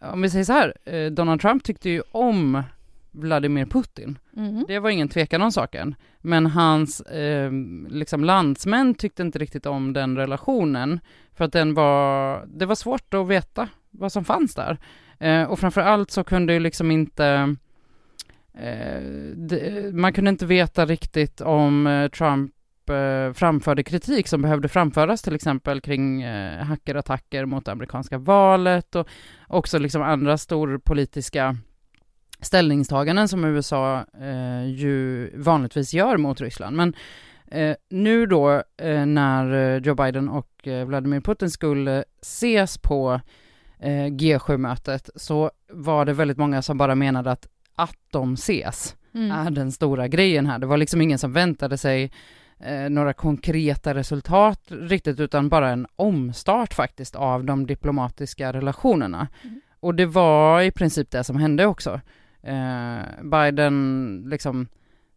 [0.00, 2.62] om vi säger så här, eh, Donald Trump tyckte ju om
[3.10, 4.18] Vladimir Putin.
[4.36, 4.64] Mm.
[4.68, 5.94] Det var ingen tvekan om saken.
[6.20, 7.52] Men hans eh,
[7.88, 11.00] liksom landsmän tyckte inte riktigt om den relationen.
[11.34, 14.78] För att den var, det var svårt att veta vad som fanns där.
[15.18, 17.56] Eh, och framför allt så kunde ju liksom inte,
[18.54, 19.00] eh,
[19.36, 22.08] det, man kunde inte veta riktigt om eh,
[22.90, 28.94] Eh, framförde kritik som behövde framföras till exempel kring eh, hackerattacker mot det amerikanska valet
[28.94, 29.08] och
[29.46, 31.56] också liksom andra storpolitiska
[32.40, 36.76] ställningstaganden som USA eh, ju vanligtvis gör mot Ryssland.
[36.76, 36.94] Men
[37.46, 43.20] eh, nu då eh, när Joe Biden och eh, Vladimir Putin skulle ses på
[43.80, 49.30] eh, G7-mötet så var det väldigt många som bara menade att att de ses Mm.
[49.30, 50.58] är den stora grejen här.
[50.58, 52.12] Det var liksom ingen som väntade sig
[52.60, 59.28] eh, några konkreta resultat riktigt, utan bara en omstart faktiskt av de diplomatiska relationerna.
[59.44, 59.60] Mm.
[59.80, 62.00] Och det var i princip det som hände också.
[62.42, 64.68] Eh, Biden liksom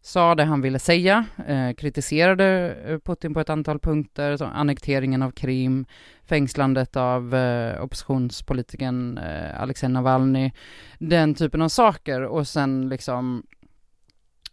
[0.02, 5.22] sa det han ville säga, eh, kritiserade eh, Putin på ett antal punkter, som annekteringen
[5.22, 5.86] av Krim,
[6.24, 10.52] fängslandet av eh, oppositionspolitikern eh, Alexej Navalny,
[10.98, 13.42] den typen av saker och sen liksom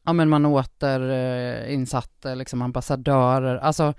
[0.10, 3.94] ja men man återinsatte liksom ambassadörer, alltså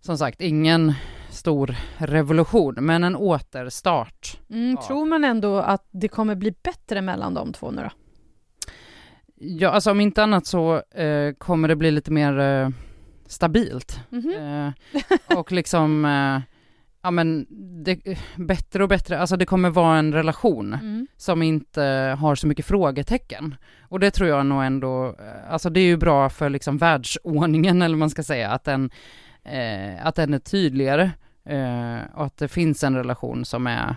[0.00, 0.92] som sagt ingen
[1.30, 4.38] stor revolution men en återstart.
[4.50, 4.86] Mm, Ja.
[4.86, 7.90] Tror man ändå att det kommer bli bättre mellan de två nu då?
[9.36, 12.68] Ja alltså om inte annat så eh, kommer det bli lite mer eh,
[13.26, 14.30] stabilt Mhm.
[14.32, 14.70] eh,
[15.38, 16.40] och liksom eh,
[17.02, 17.46] ja men
[17.84, 21.06] det, bättre och bättre, alltså det kommer vara en relation Mm.
[21.16, 23.54] som inte har så mycket frågetecken.
[23.88, 25.16] Och det tror jag nog ändå,
[25.50, 28.90] alltså det är ju bra för liksom världsordningen eller man ska säga, att den,
[29.44, 31.10] eh, att den är tydligare
[31.44, 33.96] eh, och att det finns en relation som är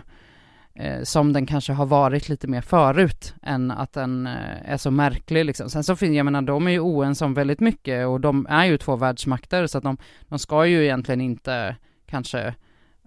[0.74, 4.90] eh, som den kanske har varit lite mer förut än att den eh, är så
[4.90, 5.70] märklig liksom.
[5.70, 8.64] Sen så finns, jag menar de är ju oense om väldigt mycket och de är
[8.64, 9.96] ju två världsmakter så att de,
[10.28, 12.54] de ska ju egentligen inte kanske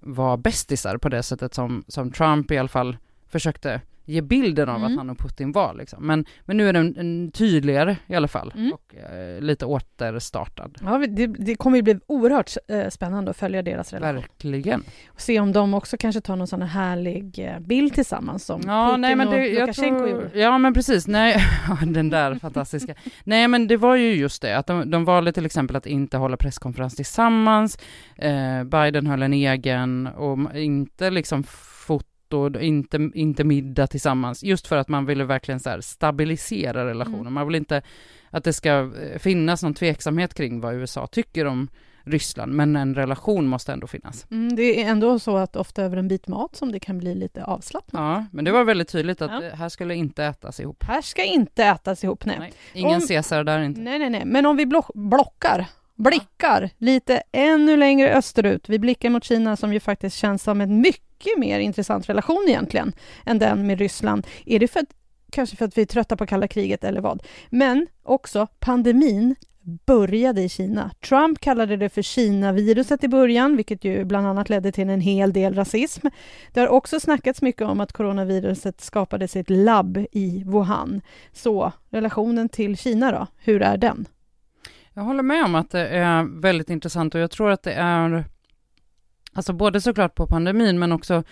[0.01, 4.75] var bästisar på det sättet som, som Trump i alla fall försökte ge bilden av
[4.77, 4.91] Mm.
[4.91, 6.07] att han och Putin var liksom.
[6.07, 8.73] Men, men nu är den en tydligare i alla fall Mm.
[8.73, 10.77] och eh, lite återstartad.
[10.81, 14.15] Ja, det, det kommer ju bli oerhört eh, spännande att följa deras relation.
[14.15, 14.83] Verkligen.
[15.07, 18.61] Och se om de också kanske tar någon sån här härlig eh, bild tillsammans som
[18.67, 20.29] Ja, Putin nej men och det, jag Lukasjenko gjorde.
[20.33, 21.43] ja men precis, nej,
[21.87, 22.95] den där fantastiska.
[23.23, 26.17] Nej men det var ju just det, att de, de valde till exempel att inte
[26.17, 27.77] hålla presskonferens tillsammans,
[28.15, 31.43] eh, Biden höll en egen och inte liksom
[32.29, 37.19] foto, inte, inte middag tillsammans, just för att man ville verkligen så stabilisera relationen.
[37.19, 37.33] Mm.
[37.33, 37.81] Man vill inte
[38.29, 41.67] att det ska eh, finnas någon tveksamhet kring vad USA tycker om
[42.03, 44.25] Ryssland, men en relation måste ändå finnas.
[44.31, 47.15] Mm, det är ändå så att ofta över en bit mat som det kan bli
[47.15, 48.01] lite avslappnat.
[48.01, 49.49] Ja, men det var väldigt tydligt att Ja.
[49.55, 50.83] här skulle inte ätas ihop.
[50.83, 52.35] Här ska inte ätas ihop, nej.
[52.39, 53.81] Nej, ingen Om- Caesar där inte.
[53.81, 54.25] Nej, nej, nej.
[54.25, 55.65] Men om vi block, blockar,
[55.95, 58.69] blickar lite ännu längre österut.
[58.69, 62.93] Vi blickar mot Kina som ju faktiskt känns som en mycket mer intressant relation egentligen
[63.25, 64.27] än den med Ryssland.
[64.45, 64.89] Är det för att,
[65.31, 67.23] kanske för att vi är trötta på kalla kriget eller vad?
[67.49, 69.35] Men också pandemin
[69.85, 70.91] började i Kina.
[71.07, 75.33] Trump kallade det för Kina-viruset i början, vilket ju bland annat ledde till en hel
[75.33, 76.07] del rasism.
[76.53, 81.01] Det har också snackats mycket om att coronaviruset skapade sitt labb i Wuhan.
[81.31, 84.05] Så relationen till Kina då, hur är den?
[84.93, 88.25] Jag håller med om att det är väldigt intressant och jag tror att det är,
[89.33, 91.23] alltså både såklart på pandemin men också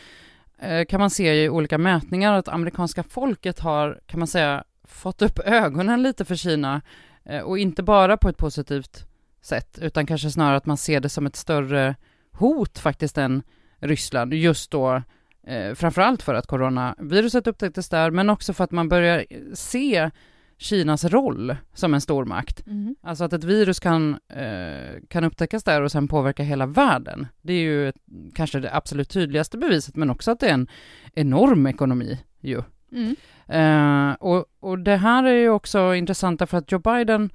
[0.60, 5.22] eh, kan man se i olika mätningar att amerikanska folket har, kan man säga, fått
[5.22, 6.82] upp ögonen lite för Kina.
[7.26, 9.06] Eh, och inte bara på ett positivt
[9.42, 11.96] sätt, utan kanske snarare att man ser det som ett större
[12.32, 13.44] hot faktiskt än
[13.80, 15.02] Ryssland, just då
[15.44, 20.12] eh, framförallt för att coronaviruset upptäcktes där, men också för att man börjar eh, se
[20.58, 22.68] Kinas roll som en stormakt.
[22.68, 22.96] Mm.
[23.02, 27.28] Alltså att ett virus kan, eh, kan upptäckas där och sen påverka hela världen.
[27.42, 27.96] Det är ju ett,
[28.36, 30.68] kanske det absolut tydligaste beviset, men också att det är en
[31.14, 32.62] enorm ekonomi ju.
[32.92, 33.16] Mm.
[33.48, 37.30] Eh, och, och det här är ju också intressant därför att Joe Biden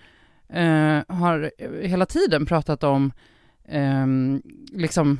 [0.48, 1.50] eh, har
[1.82, 3.12] hela tiden pratat om
[3.64, 5.18] ehm, liksom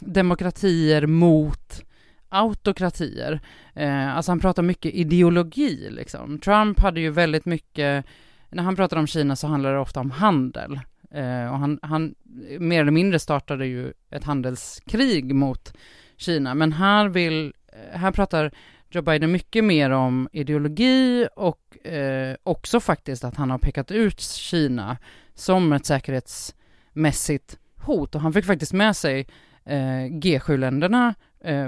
[0.00, 1.82] demokratier mot
[2.30, 3.40] autokratier.
[3.74, 6.38] Eh, alltså han pratar mycket ideologi liksom.
[6.38, 8.04] Trump hade ju väldigt mycket,
[8.50, 10.80] när han pratar om Kina så handlar det ofta om handel.
[11.10, 12.14] Eh, och han, han
[12.58, 15.72] mer eller mindre startade ju ett handelskrig mot
[16.16, 18.52] Kina, men här vill, eh, här pratar
[18.90, 24.20] Joe Biden mycket mer om ideologi och eh, också faktiskt att han har pekat ut
[24.20, 24.96] Kina
[25.34, 29.26] som ett säkerhetsmässigt hot och han fick faktiskt med sig
[29.64, 31.14] eh, G7-länderna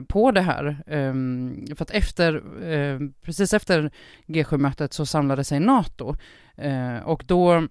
[0.09, 0.83] på det här.
[0.87, 2.35] Ehm, för att efter,
[2.73, 3.91] eh, precis efter
[4.27, 6.17] G7-mötet så samlade sig NATO
[6.57, 7.69] eh, och då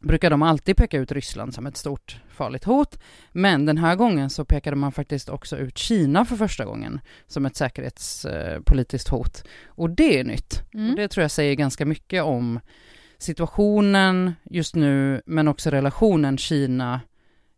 [0.00, 2.98] brukar de alltid peka ut Ryssland som ett stort farligt hot,
[3.32, 7.46] men den här gången så pekade man faktiskt också ut Kina för första gången som
[7.46, 9.44] ett säkerhetspolitiskt hot.
[9.66, 10.62] Och det är nytt.
[10.74, 10.90] Mm.
[10.90, 12.60] Och det tror jag säger ganska mycket om
[13.18, 17.00] situationen just nu, men också relationen Kina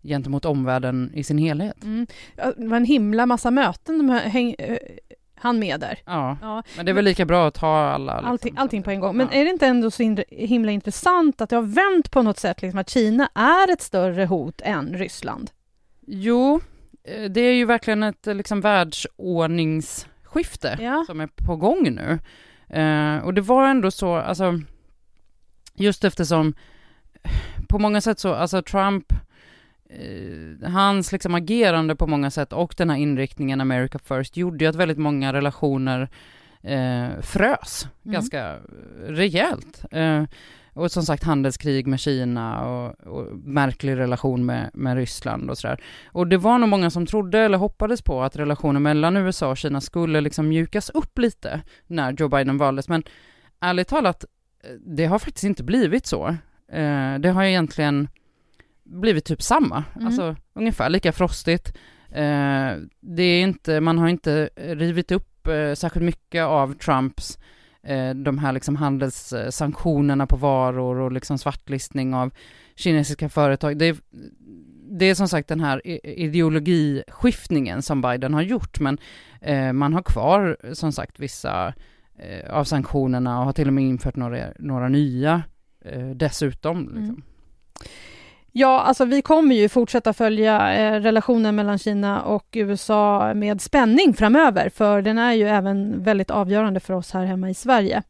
[0.05, 1.85] gentemot omvärlden i sin helhet.
[1.85, 2.07] Mm.
[2.57, 4.77] Det var en himla massa möten de häng, eh,
[5.35, 5.99] han med där.
[6.07, 8.15] Ja, Ja, men det är väl lika bra att ta alla.
[8.15, 9.17] liksom, allting, allting på en gång.
[9.17, 9.39] Men ja.
[9.39, 12.79] är det inte ändå så himla- intressant att det har vänt på något sätt, liksom
[12.81, 15.51] att Kina är ett större hot än Ryssland?
[16.07, 16.61] Jo,
[17.05, 21.05] eh, det är ju verkligen ett eh, liksom världsordningsskifte Ja.
[21.07, 22.19] som är på gång nu.
[22.81, 24.61] Eh, och det var ändå så, alltså,
[25.75, 26.55] just eftersom
[27.69, 29.13] på många sätt så, alltså Trump,
[30.63, 34.77] hans liksom agerande på många sätt och den här inriktningen America first gjorde ju att
[34.77, 36.09] väldigt många relationer
[36.63, 38.15] eh, frös Mm.
[38.15, 38.57] ganska
[39.07, 39.85] rejält.
[39.91, 40.25] Eh,
[40.73, 45.83] och som sagt handelskrig med Kina och, och märklig relation med, med Ryssland och sådär.
[46.07, 49.57] Och det var nog många som trodde eller hoppades på att relationen mellan USA och
[49.57, 53.03] Kina skulle liksom mjukas upp lite när Joe Biden valdes, men
[53.61, 54.25] ärligt talat,
[54.65, 56.29] eh, det har faktiskt inte blivit så.
[56.73, 58.09] Eh, det har egentligen
[59.01, 60.07] blivit typ samma, Mm.
[60.07, 61.69] alltså ungefär lika frostigt.
[62.11, 67.39] Eh, det är inte, man har inte rivit upp eh, särskilt mycket av Trumps
[67.83, 72.31] eh, de här liksom handelssanktionerna på varor och liksom svartlistning av
[72.77, 73.79] kinesiska företag.
[73.79, 73.97] Det är,
[74.99, 78.99] det är som sagt den här ideologiskiftningen som Biden har gjort, men
[79.41, 81.75] eh, man har kvar som sagt vissa
[82.19, 85.43] eh, av sanktionerna och har till och med infört några, några nya
[86.15, 86.79] dessutom.
[86.81, 87.05] Liksom.
[87.05, 87.23] Mm.
[88.57, 94.15] Ja, alltså vi kommer ju fortsätta följa eh, relationen mellan Kina och USA med spänning
[94.15, 98.03] framöver, för den är ju även väldigt avgörande för oss här hemma i Sverige.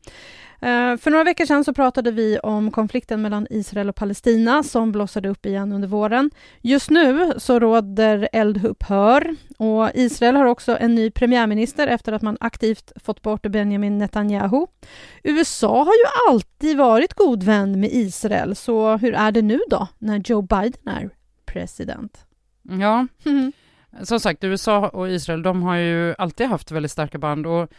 [0.64, 4.92] Eh, för några veckor sedan så pratade vi om konflikten mellan Israel och Palestina som
[4.92, 6.30] blossade upp igen under våren.
[6.60, 12.36] Just nu så råder eldupphör och Israel har också en ny premiärminister efter att man
[12.40, 14.66] aktivt fått bort Benjamin Netanyahu.
[15.22, 19.88] USA har ju alltid varit god vän med Israel, så hur är det nu då
[19.98, 21.10] när Joe Biden är
[21.46, 22.26] president?
[22.62, 23.52] Ja, Mm.
[24.02, 27.70] som sagt, USA och Israel, de har ju alltid haft väldigt starka band och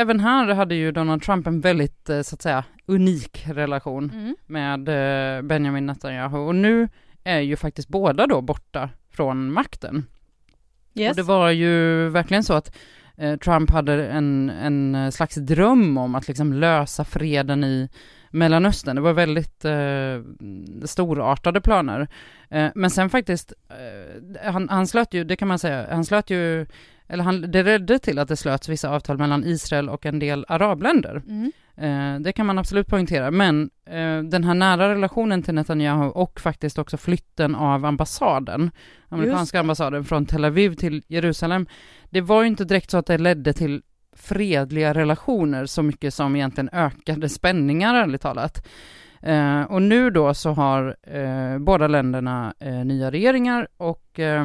[0.00, 4.36] även här hade ju Donald Trump en väldigt, eh, så att säga, unik relation Mm.
[4.46, 6.88] med eh, Benjamin Netanyahu och nu
[7.24, 10.06] är ju faktiskt båda då borta från makten.
[10.94, 11.10] Yes.
[11.10, 12.76] Och det var ju verkligen så att
[13.16, 17.88] eh, Trump hade en, en slags dröm om att liksom lösa freden i
[18.30, 18.96] Mellanöstern.
[18.96, 20.22] Det var väldigt eh,
[20.86, 22.08] storartade planer.
[22.50, 26.30] Eh, men sen faktiskt, eh, han, han slöt ju, det kan man säga, han slöt
[26.30, 26.66] ju,
[27.08, 30.44] eller han, det ledde till att det slöts vissa avtal mellan Israel och en del
[30.48, 31.22] arabländer.
[31.28, 31.52] Mm.
[31.76, 36.40] Eh, det kan man absolut poängtera, men eh, den här nära relationen till Netanyahu och
[36.40, 38.70] faktiskt också flytten av ambassaden,
[39.08, 41.66] amerikanska ambassaden från Tel Aviv till Jerusalem,
[42.10, 43.82] det var ju inte direkt så att det ledde till
[44.16, 48.66] fredliga relationer så mycket som egentligen ökade spänningar, ärligt talat.
[49.22, 54.44] Eh, och nu då så har eh, båda länderna eh, nya regeringar och eh,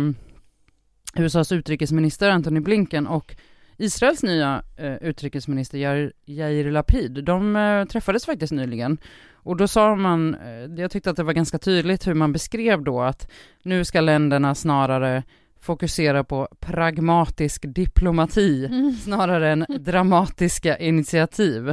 [1.15, 3.35] USAs utrikesminister Antony Blinken och
[3.77, 5.77] Israels nya eh, utrikesminister
[6.25, 8.97] Yair Lapid, de eh, träffades faktiskt nyligen.
[9.33, 12.83] Och då sa man, eh, jag tyckte att det var ganska tydligt hur man beskrev
[12.83, 13.31] då att
[13.63, 15.23] nu ska länderna snarare
[15.61, 18.91] fokusera på pragmatisk diplomati Mm.
[19.03, 21.69] snarare än dramatiska initiativ.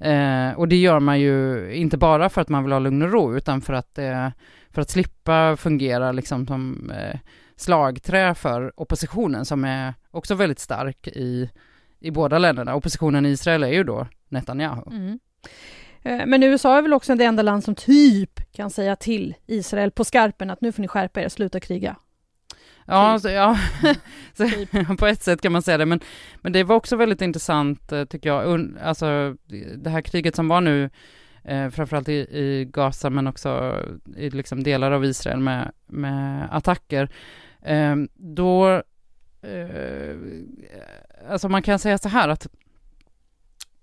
[0.00, 3.12] Eh, och det gör man ju inte bara för att man vill ha lugn och
[3.12, 4.32] ro, utan för att det
[4.70, 7.18] för att slippa fungera liksom som eh,
[7.58, 11.50] slagträ för oppositionen som är också väldigt stark i,
[12.00, 12.74] i båda länderna.
[12.74, 14.82] Oppositionen i Israel är ju då Netanyahu.
[14.90, 15.18] Mm.
[16.02, 19.90] Eh, men USA är väl också det enda land som typ kan säga till Israel
[19.90, 21.96] på skarpen att nu får ni skärpa er, sluta kriga.
[22.86, 23.58] Ja, så, ja.
[24.34, 24.48] så,
[24.98, 26.00] på ett sätt kan man säga det, men,
[26.36, 29.36] men det var också väldigt intressant eh, tycker jag, alltså
[29.76, 30.90] det här kriget som var nu,
[31.44, 33.82] eh, framförallt i, i Gaza men också
[34.16, 37.08] i liksom delar av Israel med, med attacker,
[37.62, 38.82] Ehm, då,
[39.42, 40.16] eh,
[41.28, 42.46] alltså man kan säga så här att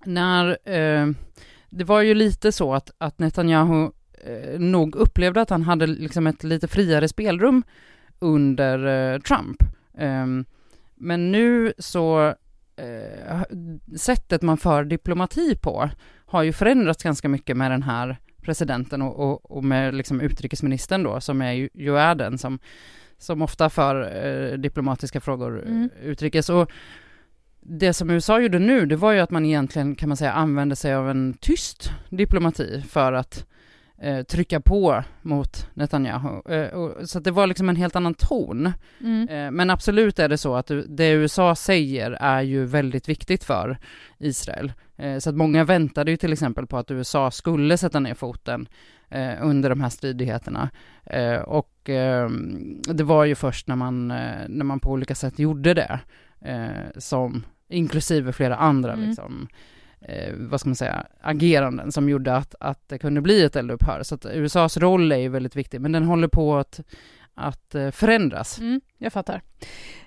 [0.05, 1.07] när, eh,
[1.69, 3.91] det var ju lite så att, att Netanyahu
[4.26, 7.63] eh, nog upplevde att han hade liksom ett lite friare spelrum
[8.19, 9.63] under eh, Trump.
[9.97, 10.45] Ehm,
[10.95, 12.28] men nu så,
[12.76, 13.41] eh,
[13.97, 15.89] sättet man för diplomati på
[16.26, 21.03] har ju förändrats ganska mycket med den här presidenten och, och, och med liksom utrikesministern
[21.03, 22.59] då, som är ju, ju är den som,
[23.26, 25.89] som ofta för eh, diplomatiska frågor mm.
[26.03, 26.49] utrikes.
[26.49, 26.71] Och
[27.61, 30.76] det som USA gjorde nu, det var ju att man egentligen kan man säga använde
[30.76, 33.45] sig av en tyst diplomati för att
[34.02, 36.54] eh, trycka på mot Netanyahu.
[36.54, 38.72] Eh, och, så det var liksom en helt annan ton.
[39.02, 39.30] Mm.
[39.30, 43.78] Eh, men absolut är det så att det USA säger är ju väldigt viktigt för
[44.18, 44.74] Israel.
[44.98, 48.68] Eh, så att många väntade ju till exempel på att USA skulle sätta ner foten
[49.10, 50.70] eh, under de här stridigheterna.
[51.04, 51.72] Eh, och
[52.93, 54.08] det var ju först när man,
[54.48, 56.00] när man på olika sätt gjorde det
[56.98, 59.06] som inklusive flera andra mm.
[59.06, 59.48] liksom,
[60.02, 64.04] eh, vad ska man säga, ageranden som gjorde att, att det kunde bli ett eldupphör.
[64.04, 66.80] Så att USAs roll är ju väldigt viktig, men den håller på att,
[67.34, 68.60] att eh, förändras.
[68.60, 69.41] Mm, jag fattar.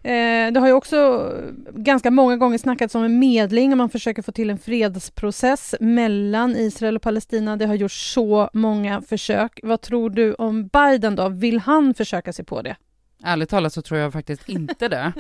[0.03, 1.30] Eh, det har ju också
[1.72, 6.57] ganska många gånger snackats om en medling, om man försöker få till en fredsprocess mellan
[6.57, 7.57] Israel och Palestina.
[7.57, 9.61] Det har gjorts så många försök.
[9.62, 11.28] Vad tror du om Biden då?
[11.28, 12.76] Vill han försöka sig på det?
[13.24, 15.12] Ärligt talat så tror jag faktiskt inte det.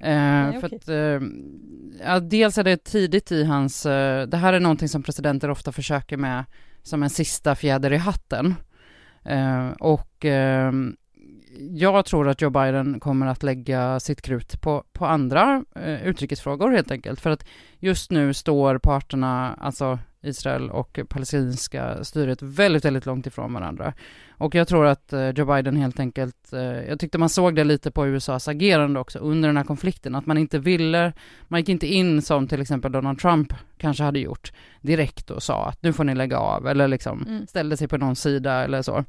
[0.00, 1.28] Eh, Nej, för att, eh,
[2.04, 5.72] ja, dels är det tidigt i hans, eh, det här är någonting som presidenter ofta
[5.72, 6.44] försöker med
[6.82, 8.54] som en sista fjäder i hatten.
[9.80, 10.24] Och
[11.70, 16.70] jag tror att Joe Biden kommer att lägga sitt krut på, på andra eh, utrikesfrågor
[16.70, 17.46] helt enkelt, för att
[17.78, 23.92] just nu står parterna, alltså Israel och palestinska styret väldigt, väldigt långt ifrån varandra.
[24.38, 27.64] Och jag tror att eh, Joe Biden helt enkelt, eh, jag tyckte man såg det
[27.64, 31.12] lite på USAs agerande också under den här konflikten, att man inte ville,
[31.48, 35.68] man gick inte in som till exempel Donald Trump kanske hade gjort direkt och sa
[35.68, 37.46] att nu får ni lägga av eller liksom mm.
[37.46, 39.04] ställde sig på någon sida eller så.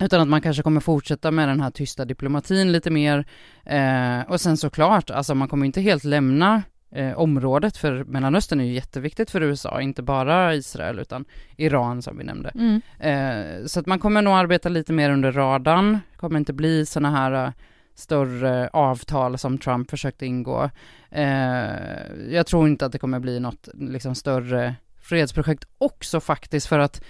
[0.00, 3.26] Utan att man kanske kommer fortsätta med den här tysta diplomatin lite mer.
[3.64, 6.62] Eh, och sen såklart, alltså man kommer inte helt lämna
[6.92, 11.24] eh, området, för Mellanöstern är ju jätteviktigt för USA, inte bara Israel utan
[11.56, 12.52] Iran som vi nämnde.
[12.54, 12.80] Mm.
[12.98, 17.10] Eh, så att man kommer nog arbeta lite mer under radarn, kommer inte bli sådana
[17.10, 17.52] här uh,
[17.94, 20.70] större avtal som Trump försökte ingå.
[21.10, 26.78] Eh, jag tror inte att det kommer bli något liksom större fredsprojekt också faktiskt för
[26.78, 27.04] att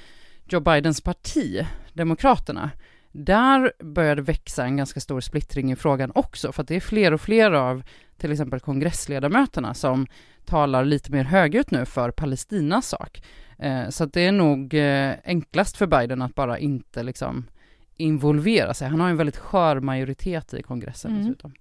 [0.44, 2.70] Joe Bidens parti, Demokraterna,
[3.12, 6.80] där börjar det växa en ganska stor splittring i frågan också, för att det är
[6.80, 7.82] fler och fler av
[8.16, 10.06] till exempel kongressledamöterna som
[10.44, 13.22] talar lite mer högljutt nu för Palestinas sak.
[13.58, 17.46] Eh, så det är nog eh, enklast för Biden att bara inte liksom
[17.96, 18.88] involvera sig.
[18.88, 21.22] Han har en väldigt skör majoritet i kongressen mm.
[21.22, 21.54] dessutom.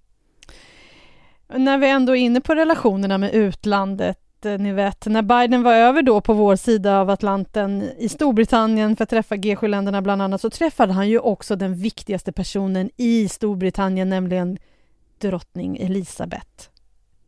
[1.48, 5.74] När vi ändå är inne på relationerna med utlandet Eh, ni vet, när Biden var
[5.74, 10.40] över då på vår sida av Atlanten i Storbritannien för att träffa G7-länderna bland annat,
[10.40, 14.58] så träffade han ju också den viktigaste personen i Storbritannien, nämligen
[15.18, 16.68] drottning Elizabeth.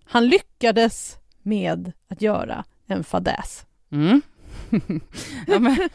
[0.04, 3.66] Han lyckades med att göra en fadäs.
[3.90, 4.22] Mm.
[5.46, 5.88] ja, men,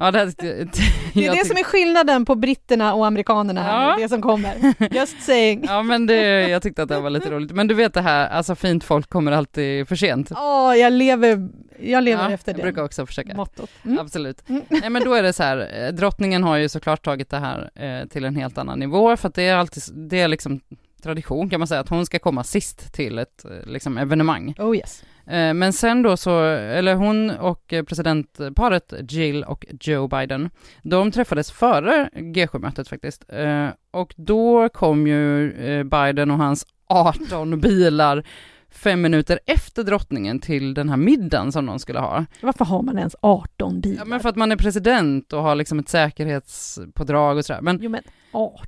[0.00, 0.54] Ja, det, det,
[1.14, 3.96] det är det som är skillnaden på britterna och amerikanerna här ja.
[3.96, 4.74] det som kommer.
[4.94, 5.64] Just saying.
[5.64, 7.52] Ja, men det, jag tyckte att det var lite roligt.
[7.52, 10.30] Men du vet det här, alltså fint folk kommer alltid för sent.
[10.30, 11.48] Ja, jag lever,
[11.80, 12.58] jag lever ja, efter det.
[12.58, 13.34] Jag brukar också försöka.
[13.34, 13.70] Mottot.
[13.84, 13.98] Mm.
[13.98, 14.48] Absolut.
[14.48, 14.62] Mm.
[14.68, 17.70] Nej, men då är det så här, eh, drottningen har ju såklart tagit det här
[17.74, 20.60] eh, till en helt annan nivå, för att det är alltid, det är liksom
[21.02, 24.54] tradition kan man säga, att hon ska komma sist till ett eh, liksom, evenemang.
[24.58, 25.04] Oh yes.
[25.30, 30.50] Eh, men sen då så, eller hon och presidentparet Jill och Joe Biden,
[30.82, 33.24] de träffades före G7-mötet faktiskt.
[33.28, 35.52] Eh, och då kom ju
[35.84, 38.24] Biden och hans 18 bilar
[38.70, 42.24] fem minuter efter drottningen till den här middagen som de skulle ha.
[42.40, 43.98] Varför har man ens 18 bilar?
[43.98, 47.60] Ja, men för att man är president och har liksom ett säkerhetspådrag och sådär.
[47.60, 48.02] Men, jo men
[48.32, 48.66] 18?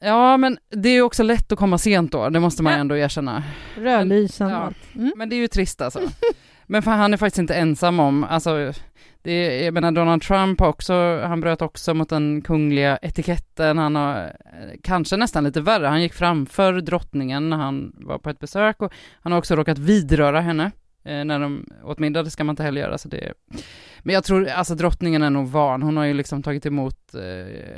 [0.00, 2.78] Ja men det är ju också lätt att komma sent då, det måste man ja.
[2.78, 3.42] ändå erkänna.
[3.76, 4.72] Rödlysen ja.
[4.94, 5.12] mm.
[5.16, 6.00] Men det är ju trist alltså.
[6.66, 8.72] men för han är faktiskt inte ensam om, alltså
[9.22, 14.24] det, jag menar Donald Trump också, han bröt också mot den kungliga etiketten, han har
[14.24, 14.32] eh,
[14.82, 18.92] kanske nästan lite värre, han gick framför drottningen när han var på ett besök och
[19.22, 20.70] han har också råkat vidröra henne
[21.06, 23.32] när de åt middag, det ska man inte heller göra, så det
[24.00, 27.22] men jag tror, alltså drottningen är nog van, hon har ju liksom tagit emot, eh,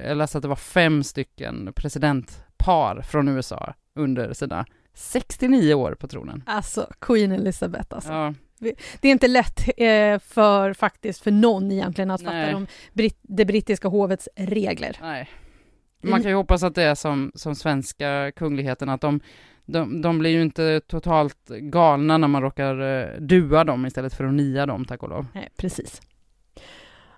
[0.08, 6.08] jag läste att det var fem stycken presidentpar från USA under sina 69 år på
[6.08, 6.42] tronen.
[6.46, 8.12] Alltså, Queen Elizabeth alltså.
[8.12, 8.34] Ja,
[9.00, 12.66] Det är inte lätt eh, för faktiskt för någon egentligen att fatta de
[13.22, 14.96] det brittiska hovets regler.
[15.00, 15.28] nej.
[16.00, 19.20] Man kan ju hoppas att det är som, som svenska kungligheten, att de,
[19.68, 24.24] de, de blir ju inte totalt galna när man råkar eh, dua dem istället för
[24.24, 25.26] att nia dem, tack och lov.
[25.34, 26.00] Nej, precis.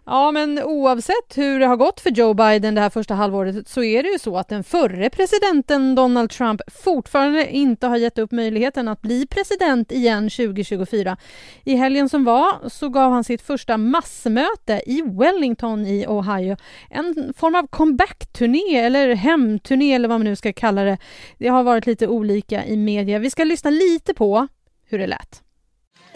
[0.06, 3.82] Ja, men oavsett hur det har gått för Joe Biden det här första halvåret så
[3.82, 8.32] är det ju så att den förre presidenten Donald Trump fortfarande inte har gett upp
[8.32, 11.16] möjligheten att bli president igen 2024.
[11.64, 16.56] I helgen som var så gav han sitt första massmöte i Wellington i Ohio.
[16.90, 20.98] En form av comeback-turné eller hemturné eller vad man nu ska kalla det.
[21.38, 23.18] Det har varit lite olika i media.
[23.18, 24.48] Vi ska lyssna lite på
[24.86, 25.42] hur det lät.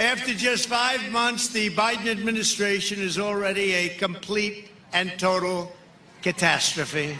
[0.05, 5.73] After just five months, the Biden administration is already a complete and total
[6.21, 7.17] catastrophe.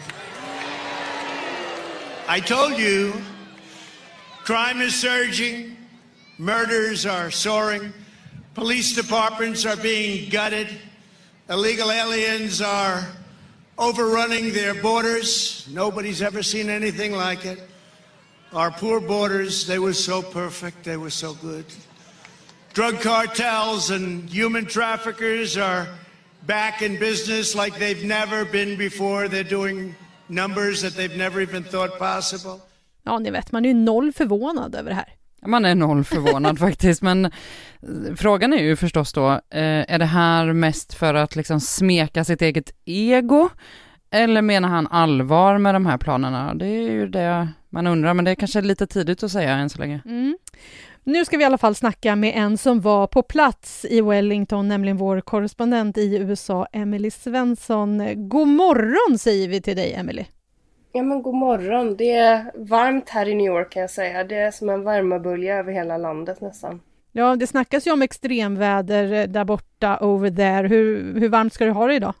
[2.27, 3.13] I told you
[4.43, 5.75] crime is surging,
[6.37, 7.91] murders are soaring,
[8.53, 10.67] police departments are being gutted,
[11.49, 13.03] illegal aliens are
[13.79, 15.67] overrunning their borders.
[15.71, 17.67] Nobody's ever seen anything like it.
[18.53, 21.65] Our poor borders, they were so perfect, they were so good.
[22.75, 25.85] Drug cartels and human traffickers are
[26.45, 29.27] back in business like they've never been before.
[29.27, 29.95] They're doing
[30.27, 32.59] numbers that they've never even thought possible.
[33.03, 35.09] Ja, ni vet, man är ju noll förvånad över det här.
[35.45, 37.31] Man är noll förvånad faktiskt, men eh,
[38.15, 39.39] frågan är ju förstås då, eh,
[39.93, 43.49] är det här mest för att liksom smeka sitt eget ego?
[44.11, 46.53] Eller menar han allvar med de här planerna?
[46.53, 49.69] Det är ju det man undrar, men det är kanske lite tidigt att säga än
[49.69, 50.01] så länge.
[50.05, 50.37] Mm.
[51.07, 54.67] Nu ska vi i alla fall snacka med en som var på plats i Wellington,
[54.67, 58.03] nämligen vår korrespondent i USA, Emily Svensson.
[58.29, 60.25] God morgon säger vi till dig, Emily.
[60.91, 61.95] Ja men god morgon.
[61.97, 64.23] Det är varmt här i New York kan jag säga.
[64.23, 66.81] Det är som en värmebölja över hela landet nästan.
[67.11, 70.67] Ja, det snackas ju om extremväder eh, där borta, over there.
[70.67, 72.13] Hur, hur varmt ska du ha det idag?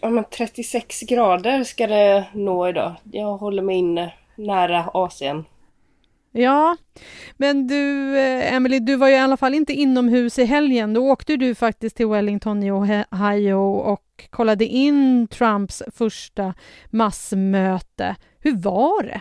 [0.00, 2.94] Ja men 36 grader ska det nå idag.
[3.12, 5.44] Jag håller mig inne nära Asien.
[6.36, 6.76] Ja,
[7.36, 10.94] men du, eh, Emily, du var ju i alla fall inte inomhus i helgen.
[10.94, 16.54] Då åkte du faktiskt till Wellington i Ohio och kollade in Trumps första
[16.90, 18.16] massmöte.
[18.40, 19.20] Hur var det?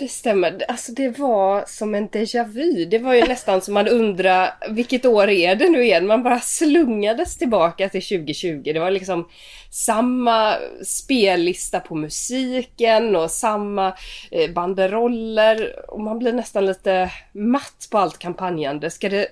[0.00, 0.64] Det stämmer.
[0.68, 2.84] Alltså det var som en déjà vu.
[2.84, 6.06] Det var ju nästan som man undrar vilket år är det nu igen?
[6.06, 8.62] Man bara slungades tillbaka till 2020.
[8.64, 9.28] Det var liksom
[9.70, 13.94] samma spellista på musiken och samma
[14.30, 15.90] eh, banderoller.
[15.90, 18.90] Och man blir nästan lite matt på allt kampanjande.
[18.90, 19.26] Ska det eh,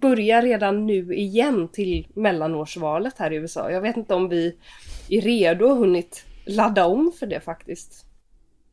[0.00, 3.70] börja redan nu igen till mellanårsvalet här i USA?
[3.70, 4.56] Jag vet inte om vi
[5.08, 8.04] är redo och hunnit ladda om för det faktiskt.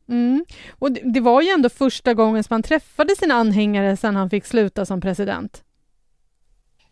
[0.08, 0.44] Mm.
[0.78, 4.30] Och det, det var ju ändå första gången som han träffade sina anhängare sedan han
[4.30, 5.62] fick sluta som president.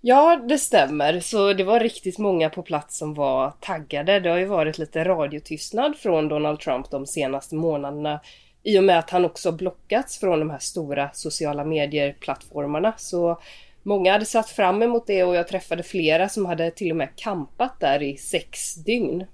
[0.01, 1.21] Ja, det stämmer.
[1.21, 4.21] Så det var riktigt många på plats som var taggade.
[4.21, 8.21] Det har ju varit lite radiotystnad från Donald Trump de senaste månaderna
[8.63, 12.93] i och med att han också blockats från de här stora sociala medier-plattformarna.
[12.97, 13.41] Så
[13.83, 17.09] många hade satt fram emot det och jag träffade flera som hade till och med
[17.17, 19.27] kampat där i sex dygn.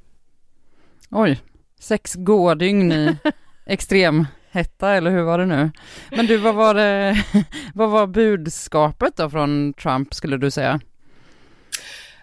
[1.10, 1.40] Oj,
[1.80, 3.16] sex gårdygn i
[3.66, 5.70] extrem hetta, eller hur var det nu?
[6.10, 7.24] Men du, vad var det,
[7.74, 10.80] vad var budskapet då från Trump, skulle du säga?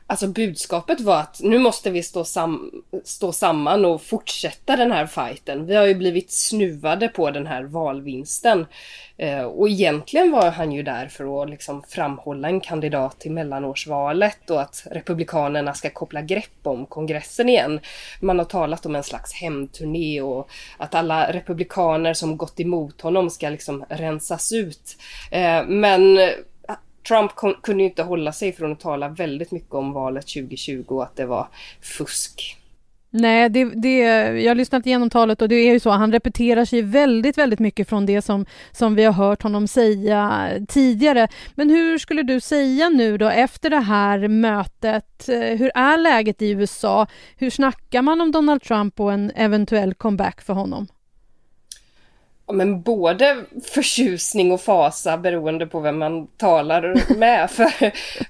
[0.08, 2.72] Alltså budskapet var att nu måste vi stå, sam
[3.04, 5.66] stå samman och fortsätta den här fighten.
[5.66, 8.66] Vi har ju blivit snuvade på den här valvinsten.
[9.18, 14.49] Eh, och egentligen var han ju där för att liksom framhålla en kandidat till mellanårsvalet
[14.49, 17.80] och att Republikanerna ska koppla grepp om kongressen igen.
[18.20, 23.30] Man har talat om en slags hemturné och att alla republikaner som gått emot honom
[23.30, 24.97] ska liksom rensas ut.
[25.32, 26.20] Eh, men
[27.08, 27.32] Trump
[27.64, 31.16] kunde ju inte hålla sig från att tala väldigt mycket om valet 2020 och att
[31.16, 31.47] det var
[31.82, 32.58] fusk.
[33.16, 33.97] Nej, det, det,
[34.41, 37.60] jag har lyssnat igenom talet och det är ju så, han repeterar sig väldigt, väldigt
[37.60, 41.28] mycket från det som, som vi har hört honom säga tidigare.
[41.56, 45.30] Men hur skulle du säga nu då efter det här mötet?
[45.30, 47.08] Eh, hur är läget i USA?
[47.38, 50.88] Hur snackar man om Donald Trump och en eventuell comeback för honom?
[52.54, 57.51] Men både förtjusning och fasa beroende på vem man talar med.
[57.51, 57.70] för,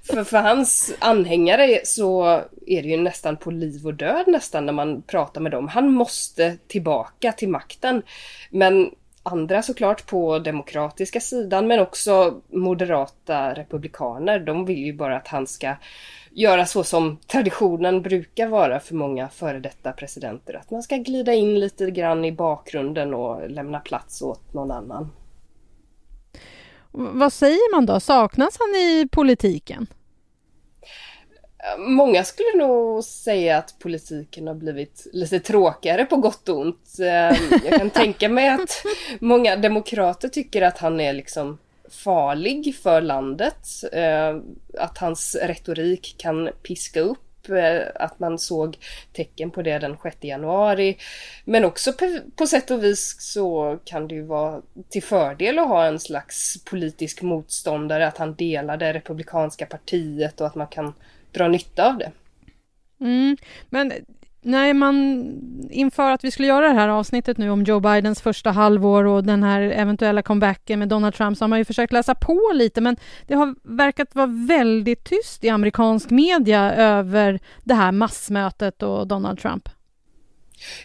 [0.04, 4.74] för, för hans anhängare så är det ju nästan på liv och död nästan när
[4.74, 5.68] man pratar med dem.
[5.68, 8.04] Han måste tillbaka till makten.
[8.50, 8.92] Men
[9.24, 14.40] andra såklart på demokratiska sidan men också moderata republikaner.
[14.40, 15.76] De vill ju bara att han ska
[16.32, 20.54] göra så som traditionen brukar vara för många före detta presidenter.
[20.54, 25.12] Att man ska glida in lite grann i bakgrunden och lämna plats åt någon annan.
[26.92, 28.00] Vad säger man då?
[28.00, 29.88] Saknas han i politiken?
[31.78, 37.00] Många skulle nog säga att politiken har blivit lite tråkigare på gott och ont.
[37.00, 37.36] Ehm,
[37.66, 38.84] jag kan tänka mig att
[39.20, 41.58] många demokrater tycker att han är liksom
[41.90, 43.68] farlig för landet.
[43.92, 44.44] Ehm,
[44.78, 48.78] att hans retorik kan piska upp eh, att man såg
[49.14, 50.98] tecken på det den 6 januari.
[51.46, 51.94] Men också
[52.36, 56.64] på sätt och vis så kan det ju vara till fördel att ha en slags
[56.64, 60.94] politisk motståndare, att han delar det republikanska partiet och att man kan
[61.34, 62.12] dra nytta av det.
[63.00, 63.38] Mm,
[63.70, 63.92] men
[64.44, 65.26] när man
[65.72, 69.24] inför att vi skulle göra det här avsnittet nu om Joe Bidens första halvår och
[69.24, 72.82] den här eventuella comebacken med Donald Trump så har man ju försökt läsa på lite
[72.82, 79.08] men det har verkat vara väldigt tyst i amerikansk media över det här massmötet och
[79.08, 79.70] Donald Trump.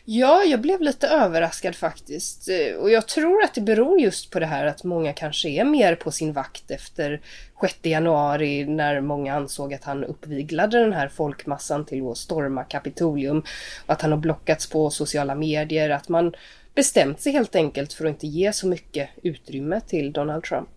[0.04, 2.48] Ja, jag blev lite överraskad faktiskt.
[2.48, 5.64] Eh, och jag tror att det beror just på det här att många kanske är
[5.64, 7.20] mer på sin vakt efter
[7.60, 13.38] 6 januari när många ansåg att han uppviglade den här folkmassan till att storma Kapitolium.
[13.86, 16.34] Och att han har blockats på sociala medier, att man
[16.74, 20.68] bestämt sig helt enkelt för att inte ge så mycket utrymme till Donald Trump.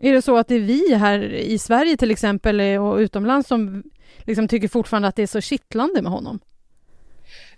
[0.00, 3.48] Är det så att det är vi här i Sverige till exempel eh, och utomlands
[3.48, 3.82] som
[4.18, 6.40] liksom tycker fortfarande att det är så kittlande med honom?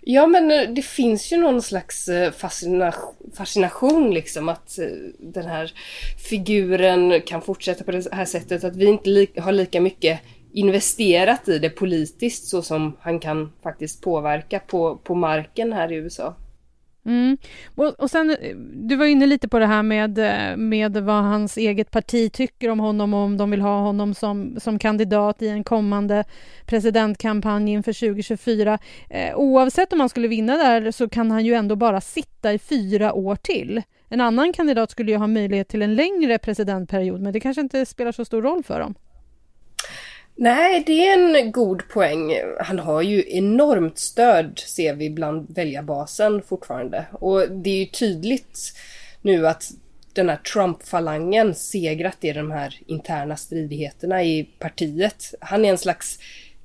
[0.09, 4.85] Ja men eh, det finns ju någon slags eh, fascination, fascination liksom att eh,
[5.19, 5.71] den här
[6.29, 8.63] figuren kan fortsätta på det här sättet.
[8.63, 10.19] Att vi inte li har lika mycket
[10.53, 15.95] investerat i det politiskt så som han kan faktiskt påverka på, på marken här i
[15.95, 16.35] USA.
[17.07, 17.37] Mm.
[17.75, 21.23] Och, och sen, eh, du var inne lite på det här med, eh, med vad
[21.23, 25.41] hans eget parti tycker om honom och om de vill ha honom som, som kandidat
[25.41, 26.23] i en kommande
[26.65, 28.79] presidentkampanj inför 2024.
[29.09, 32.59] Eh, oavsett om han skulle vinna där så kan han ju ändå bara sitta i
[32.59, 33.81] fyra år till.
[34.09, 37.85] En annan kandidat skulle ju ha möjlighet till en längre presidentperiod men det kanske inte
[37.85, 38.95] spelar så stor roll för dem.
[40.39, 42.33] Nej, det är en god poäng.
[42.59, 47.05] Han har ju enormt stöd ser vi bland väljarbasen fortfarande.
[47.11, 48.73] Och det är ju tydligt
[49.21, 49.71] nu att
[50.13, 55.33] den här Trump-falangen segrat i de här interna stridigheterna i partiet.
[55.41, 56.19] Han är en slags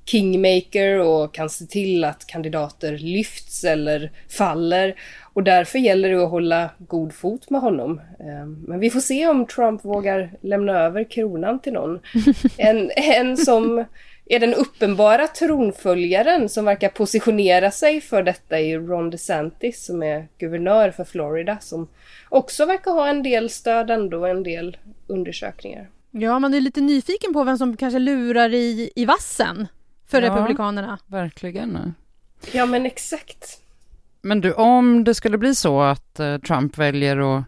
[0.05, 4.95] kingmaker och kan se till att kandidater lyfts eller faller.
[5.33, 8.01] Och därför gäller det att hålla god fot med honom.
[8.19, 11.99] Ehm, men vi får se om Trump vågar lämna över kronan till någon.
[12.57, 13.85] En, en som
[14.25, 20.27] är den uppenbara tronföljaren som verkar positionera sig för detta är Ron DeSantis som är
[20.37, 21.87] guvernör för Florida som
[22.29, 24.77] också verkar ha en del stöd ändå, en del
[25.07, 25.89] undersökningar.
[26.11, 29.67] Ja, man är lite nyfiken på vem som kanske lurar i, i vassen
[30.07, 30.99] för ja, Republikanerna.
[31.07, 31.93] Verkligen.
[32.51, 33.62] Ja, men exakt.
[34.25, 37.45] Men du, om det skulle bli så att eh, Trump väljer att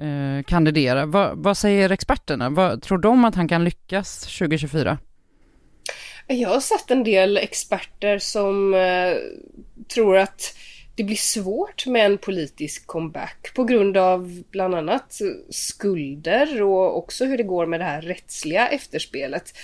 [0.00, 2.50] eh, kandidera, vad, vad, säger experterna?
[2.50, 4.98] Vad, tror de att han kan lyckas 2024?
[6.26, 9.14] Jag har sett en del experter som eh,
[9.94, 10.54] tror att
[10.94, 15.20] det blir svårt med en politisk comeback på grund av bland annat
[15.50, 19.54] skulder och också hur det går med det här rättsliga efterspelet.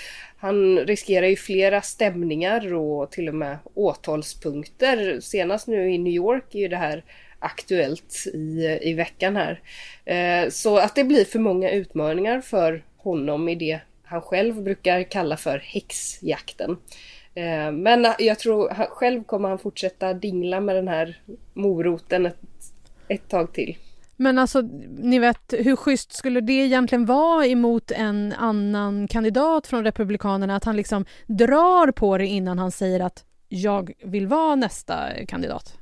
[0.44, 5.20] Han riskerar ju flera stämningar och till och med åtalspunkter.
[5.20, 7.04] Senast nu i New York är ju det här
[7.38, 9.60] aktuellt i, i veckan här.
[10.04, 15.02] Eh, så att det blir för många utmaningar för honom i det han själv brukar
[15.02, 16.76] kalla för häxjakten.
[17.34, 21.20] Eh, men jag tror själv kommer han fortsätta dingla med den här
[21.54, 22.38] moroten ett,
[23.08, 23.76] ett tag till.
[24.16, 24.60] Men alltså,
[24.98, 30.64] ni vet, hur schysst skulle det egentligen vara emot en annan kandidat från Republikanerna att
[30.64, 35.78] han liksom drar på det innan han säger att jag vill vara nästa kandidat?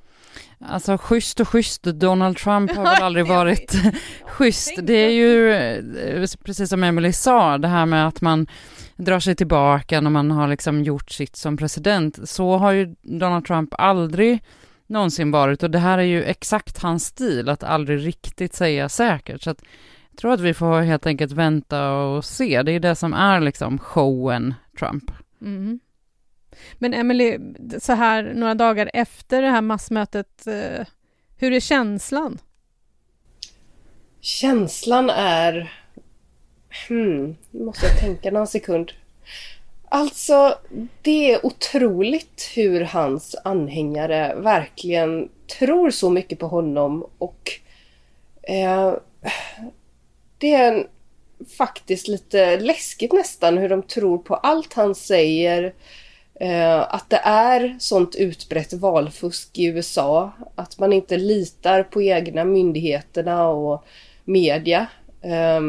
[0.58, 3.74] Alltså schysst och schysst, Donald Trump har väl aldrig varit
[4.24, 4.78] schysst.
[4.82, 8.46] Det är ju eh, precis som Emily sa, det här med att man
[8.96, 12.28] drar sig tillbaka när man har liksom gjort sitt som president.
[12.28, 14.42] Så har ju Donald Trump aldrig
[14.92, 19.42] någonsin varit och det här är ju exakt hans stil, att aldrig riktigt säga säkert.
[19.42, 19.62] Så att
[20.10, 22.62] jag tror att vi får helt enkelt vänta och se.
[22.62, 25.10] Det är det som är liksom showen Trump.
[25.40, 25.80] Mm.
[26.74, 27.38] Men Emily,
[27.80, 30.86] så här några dagar efter det här massmötet, eh,
[31.36, 32.38] hur är känslan?
[34.20, 35.72] Känslan är...
[36.88, 38.92] Hmm, nu måste jag tänka någon sekund.
[39.94, 40.58] Alltså,
[41.02, 45.28] det är otroligt hur hans anhängare verkligen
[45.58, 47.50] tror så mycket på honom och
[48.42, 48.94] eh,
[50.38, 50.86] det är en,
[51.58, 55.74] faktiskt lite läskigt nästan hur de tror på allt han säger.
[56.34, 60.32] Eh, att det är sånt utbrett valfusk i USA.
[60.54, 63.84] Att man inte litar på egna myndigheterna och
[64.24, 64.86] media.
[65.20, 65.60] Eh,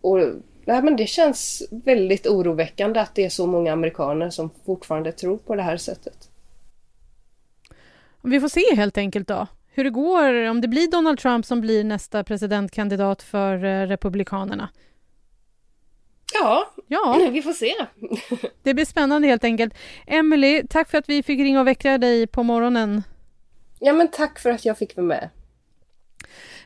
[0.00, 0.18] och
[0.66, 5.36] nej, men Det känns väldigt oroväckande att det är så många amerikaner som fortfarande tror
[5.36, 6.30] på det här sättet.
[8.22, 9.46] Vi får se helt enkelt då
[9.76, 14.68] hur det går, om det blir Donald Trump som blir nästa presidentkandidat för eh, Republikanerna.
[16.34, 17.72] Ja, ja, vi får se.
[18.62, 19.74] det blir spännande helt enkelt.
[20.06, 23.02] Emily, tack för att vi fick ringa och väcka dig på morgonen.
[23.78, 25.30] Ja, men tack för att jag fick vara med.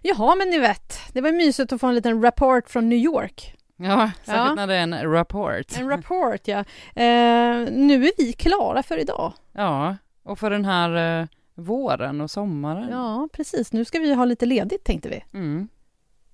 [0.02, 3.54] Jaha, men ni vet, det var mysigt att få en liten rapport från New York.
[3.82, 4.54] Ja, särskilt ja.
[4.54, 5.78] när det är en rapport.
[5.78, 6.58] En rapport, ja.
[6.94, 9.32] Eh, nu är vi klara för idag.
[9.52, 12.88] Ja, och för den här eh, våren och sommaren.
[12.90, 13.72] Ja, precis.
[13.72, 15.24] Nu ska vi ha lite ledigt, tänkte vi.
[15.38, 15.68] Mm.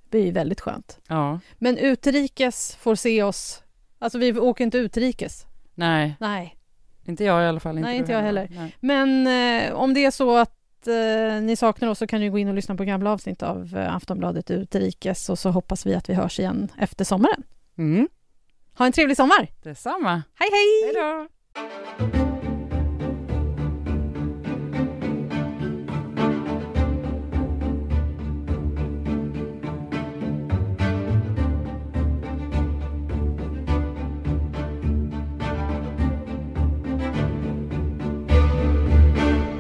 [0.05, 0.99] Det blir väldigt skönt.
[1.09, 1.41] Ja.
[1.59, 3.63] Men utrikes får se oss.
[3.99, 5.47] Alltså, vi åker inte utrikes.
[5.75, 6.17] Nej.
[6.21, 6.57] Nej.
[7.05, 7.79] Inte jag i alla fall.
[7.79, 8.47] Inte Nej, inte jag heller.
[8.47, 8.77] heller.
[8.81, 10.37] Men eh, om det är så
[10.87, 13.43] att eh, ni saknar oss så kan ni gå in och lyssna på gamla avsnitt
[13.43, 17.43] av eh, Aftonbladet Utrikes och så hoppas vi att vi hörs igen efter sommaren.
[17.79, 18.09] Mm.
[18.79, 19.49] Ha en trevlig sommar!
[19.63, 20.23] Detsamma!
[20.35, 20.85] Hej, hej!
[20.85, 22.36] Hej då!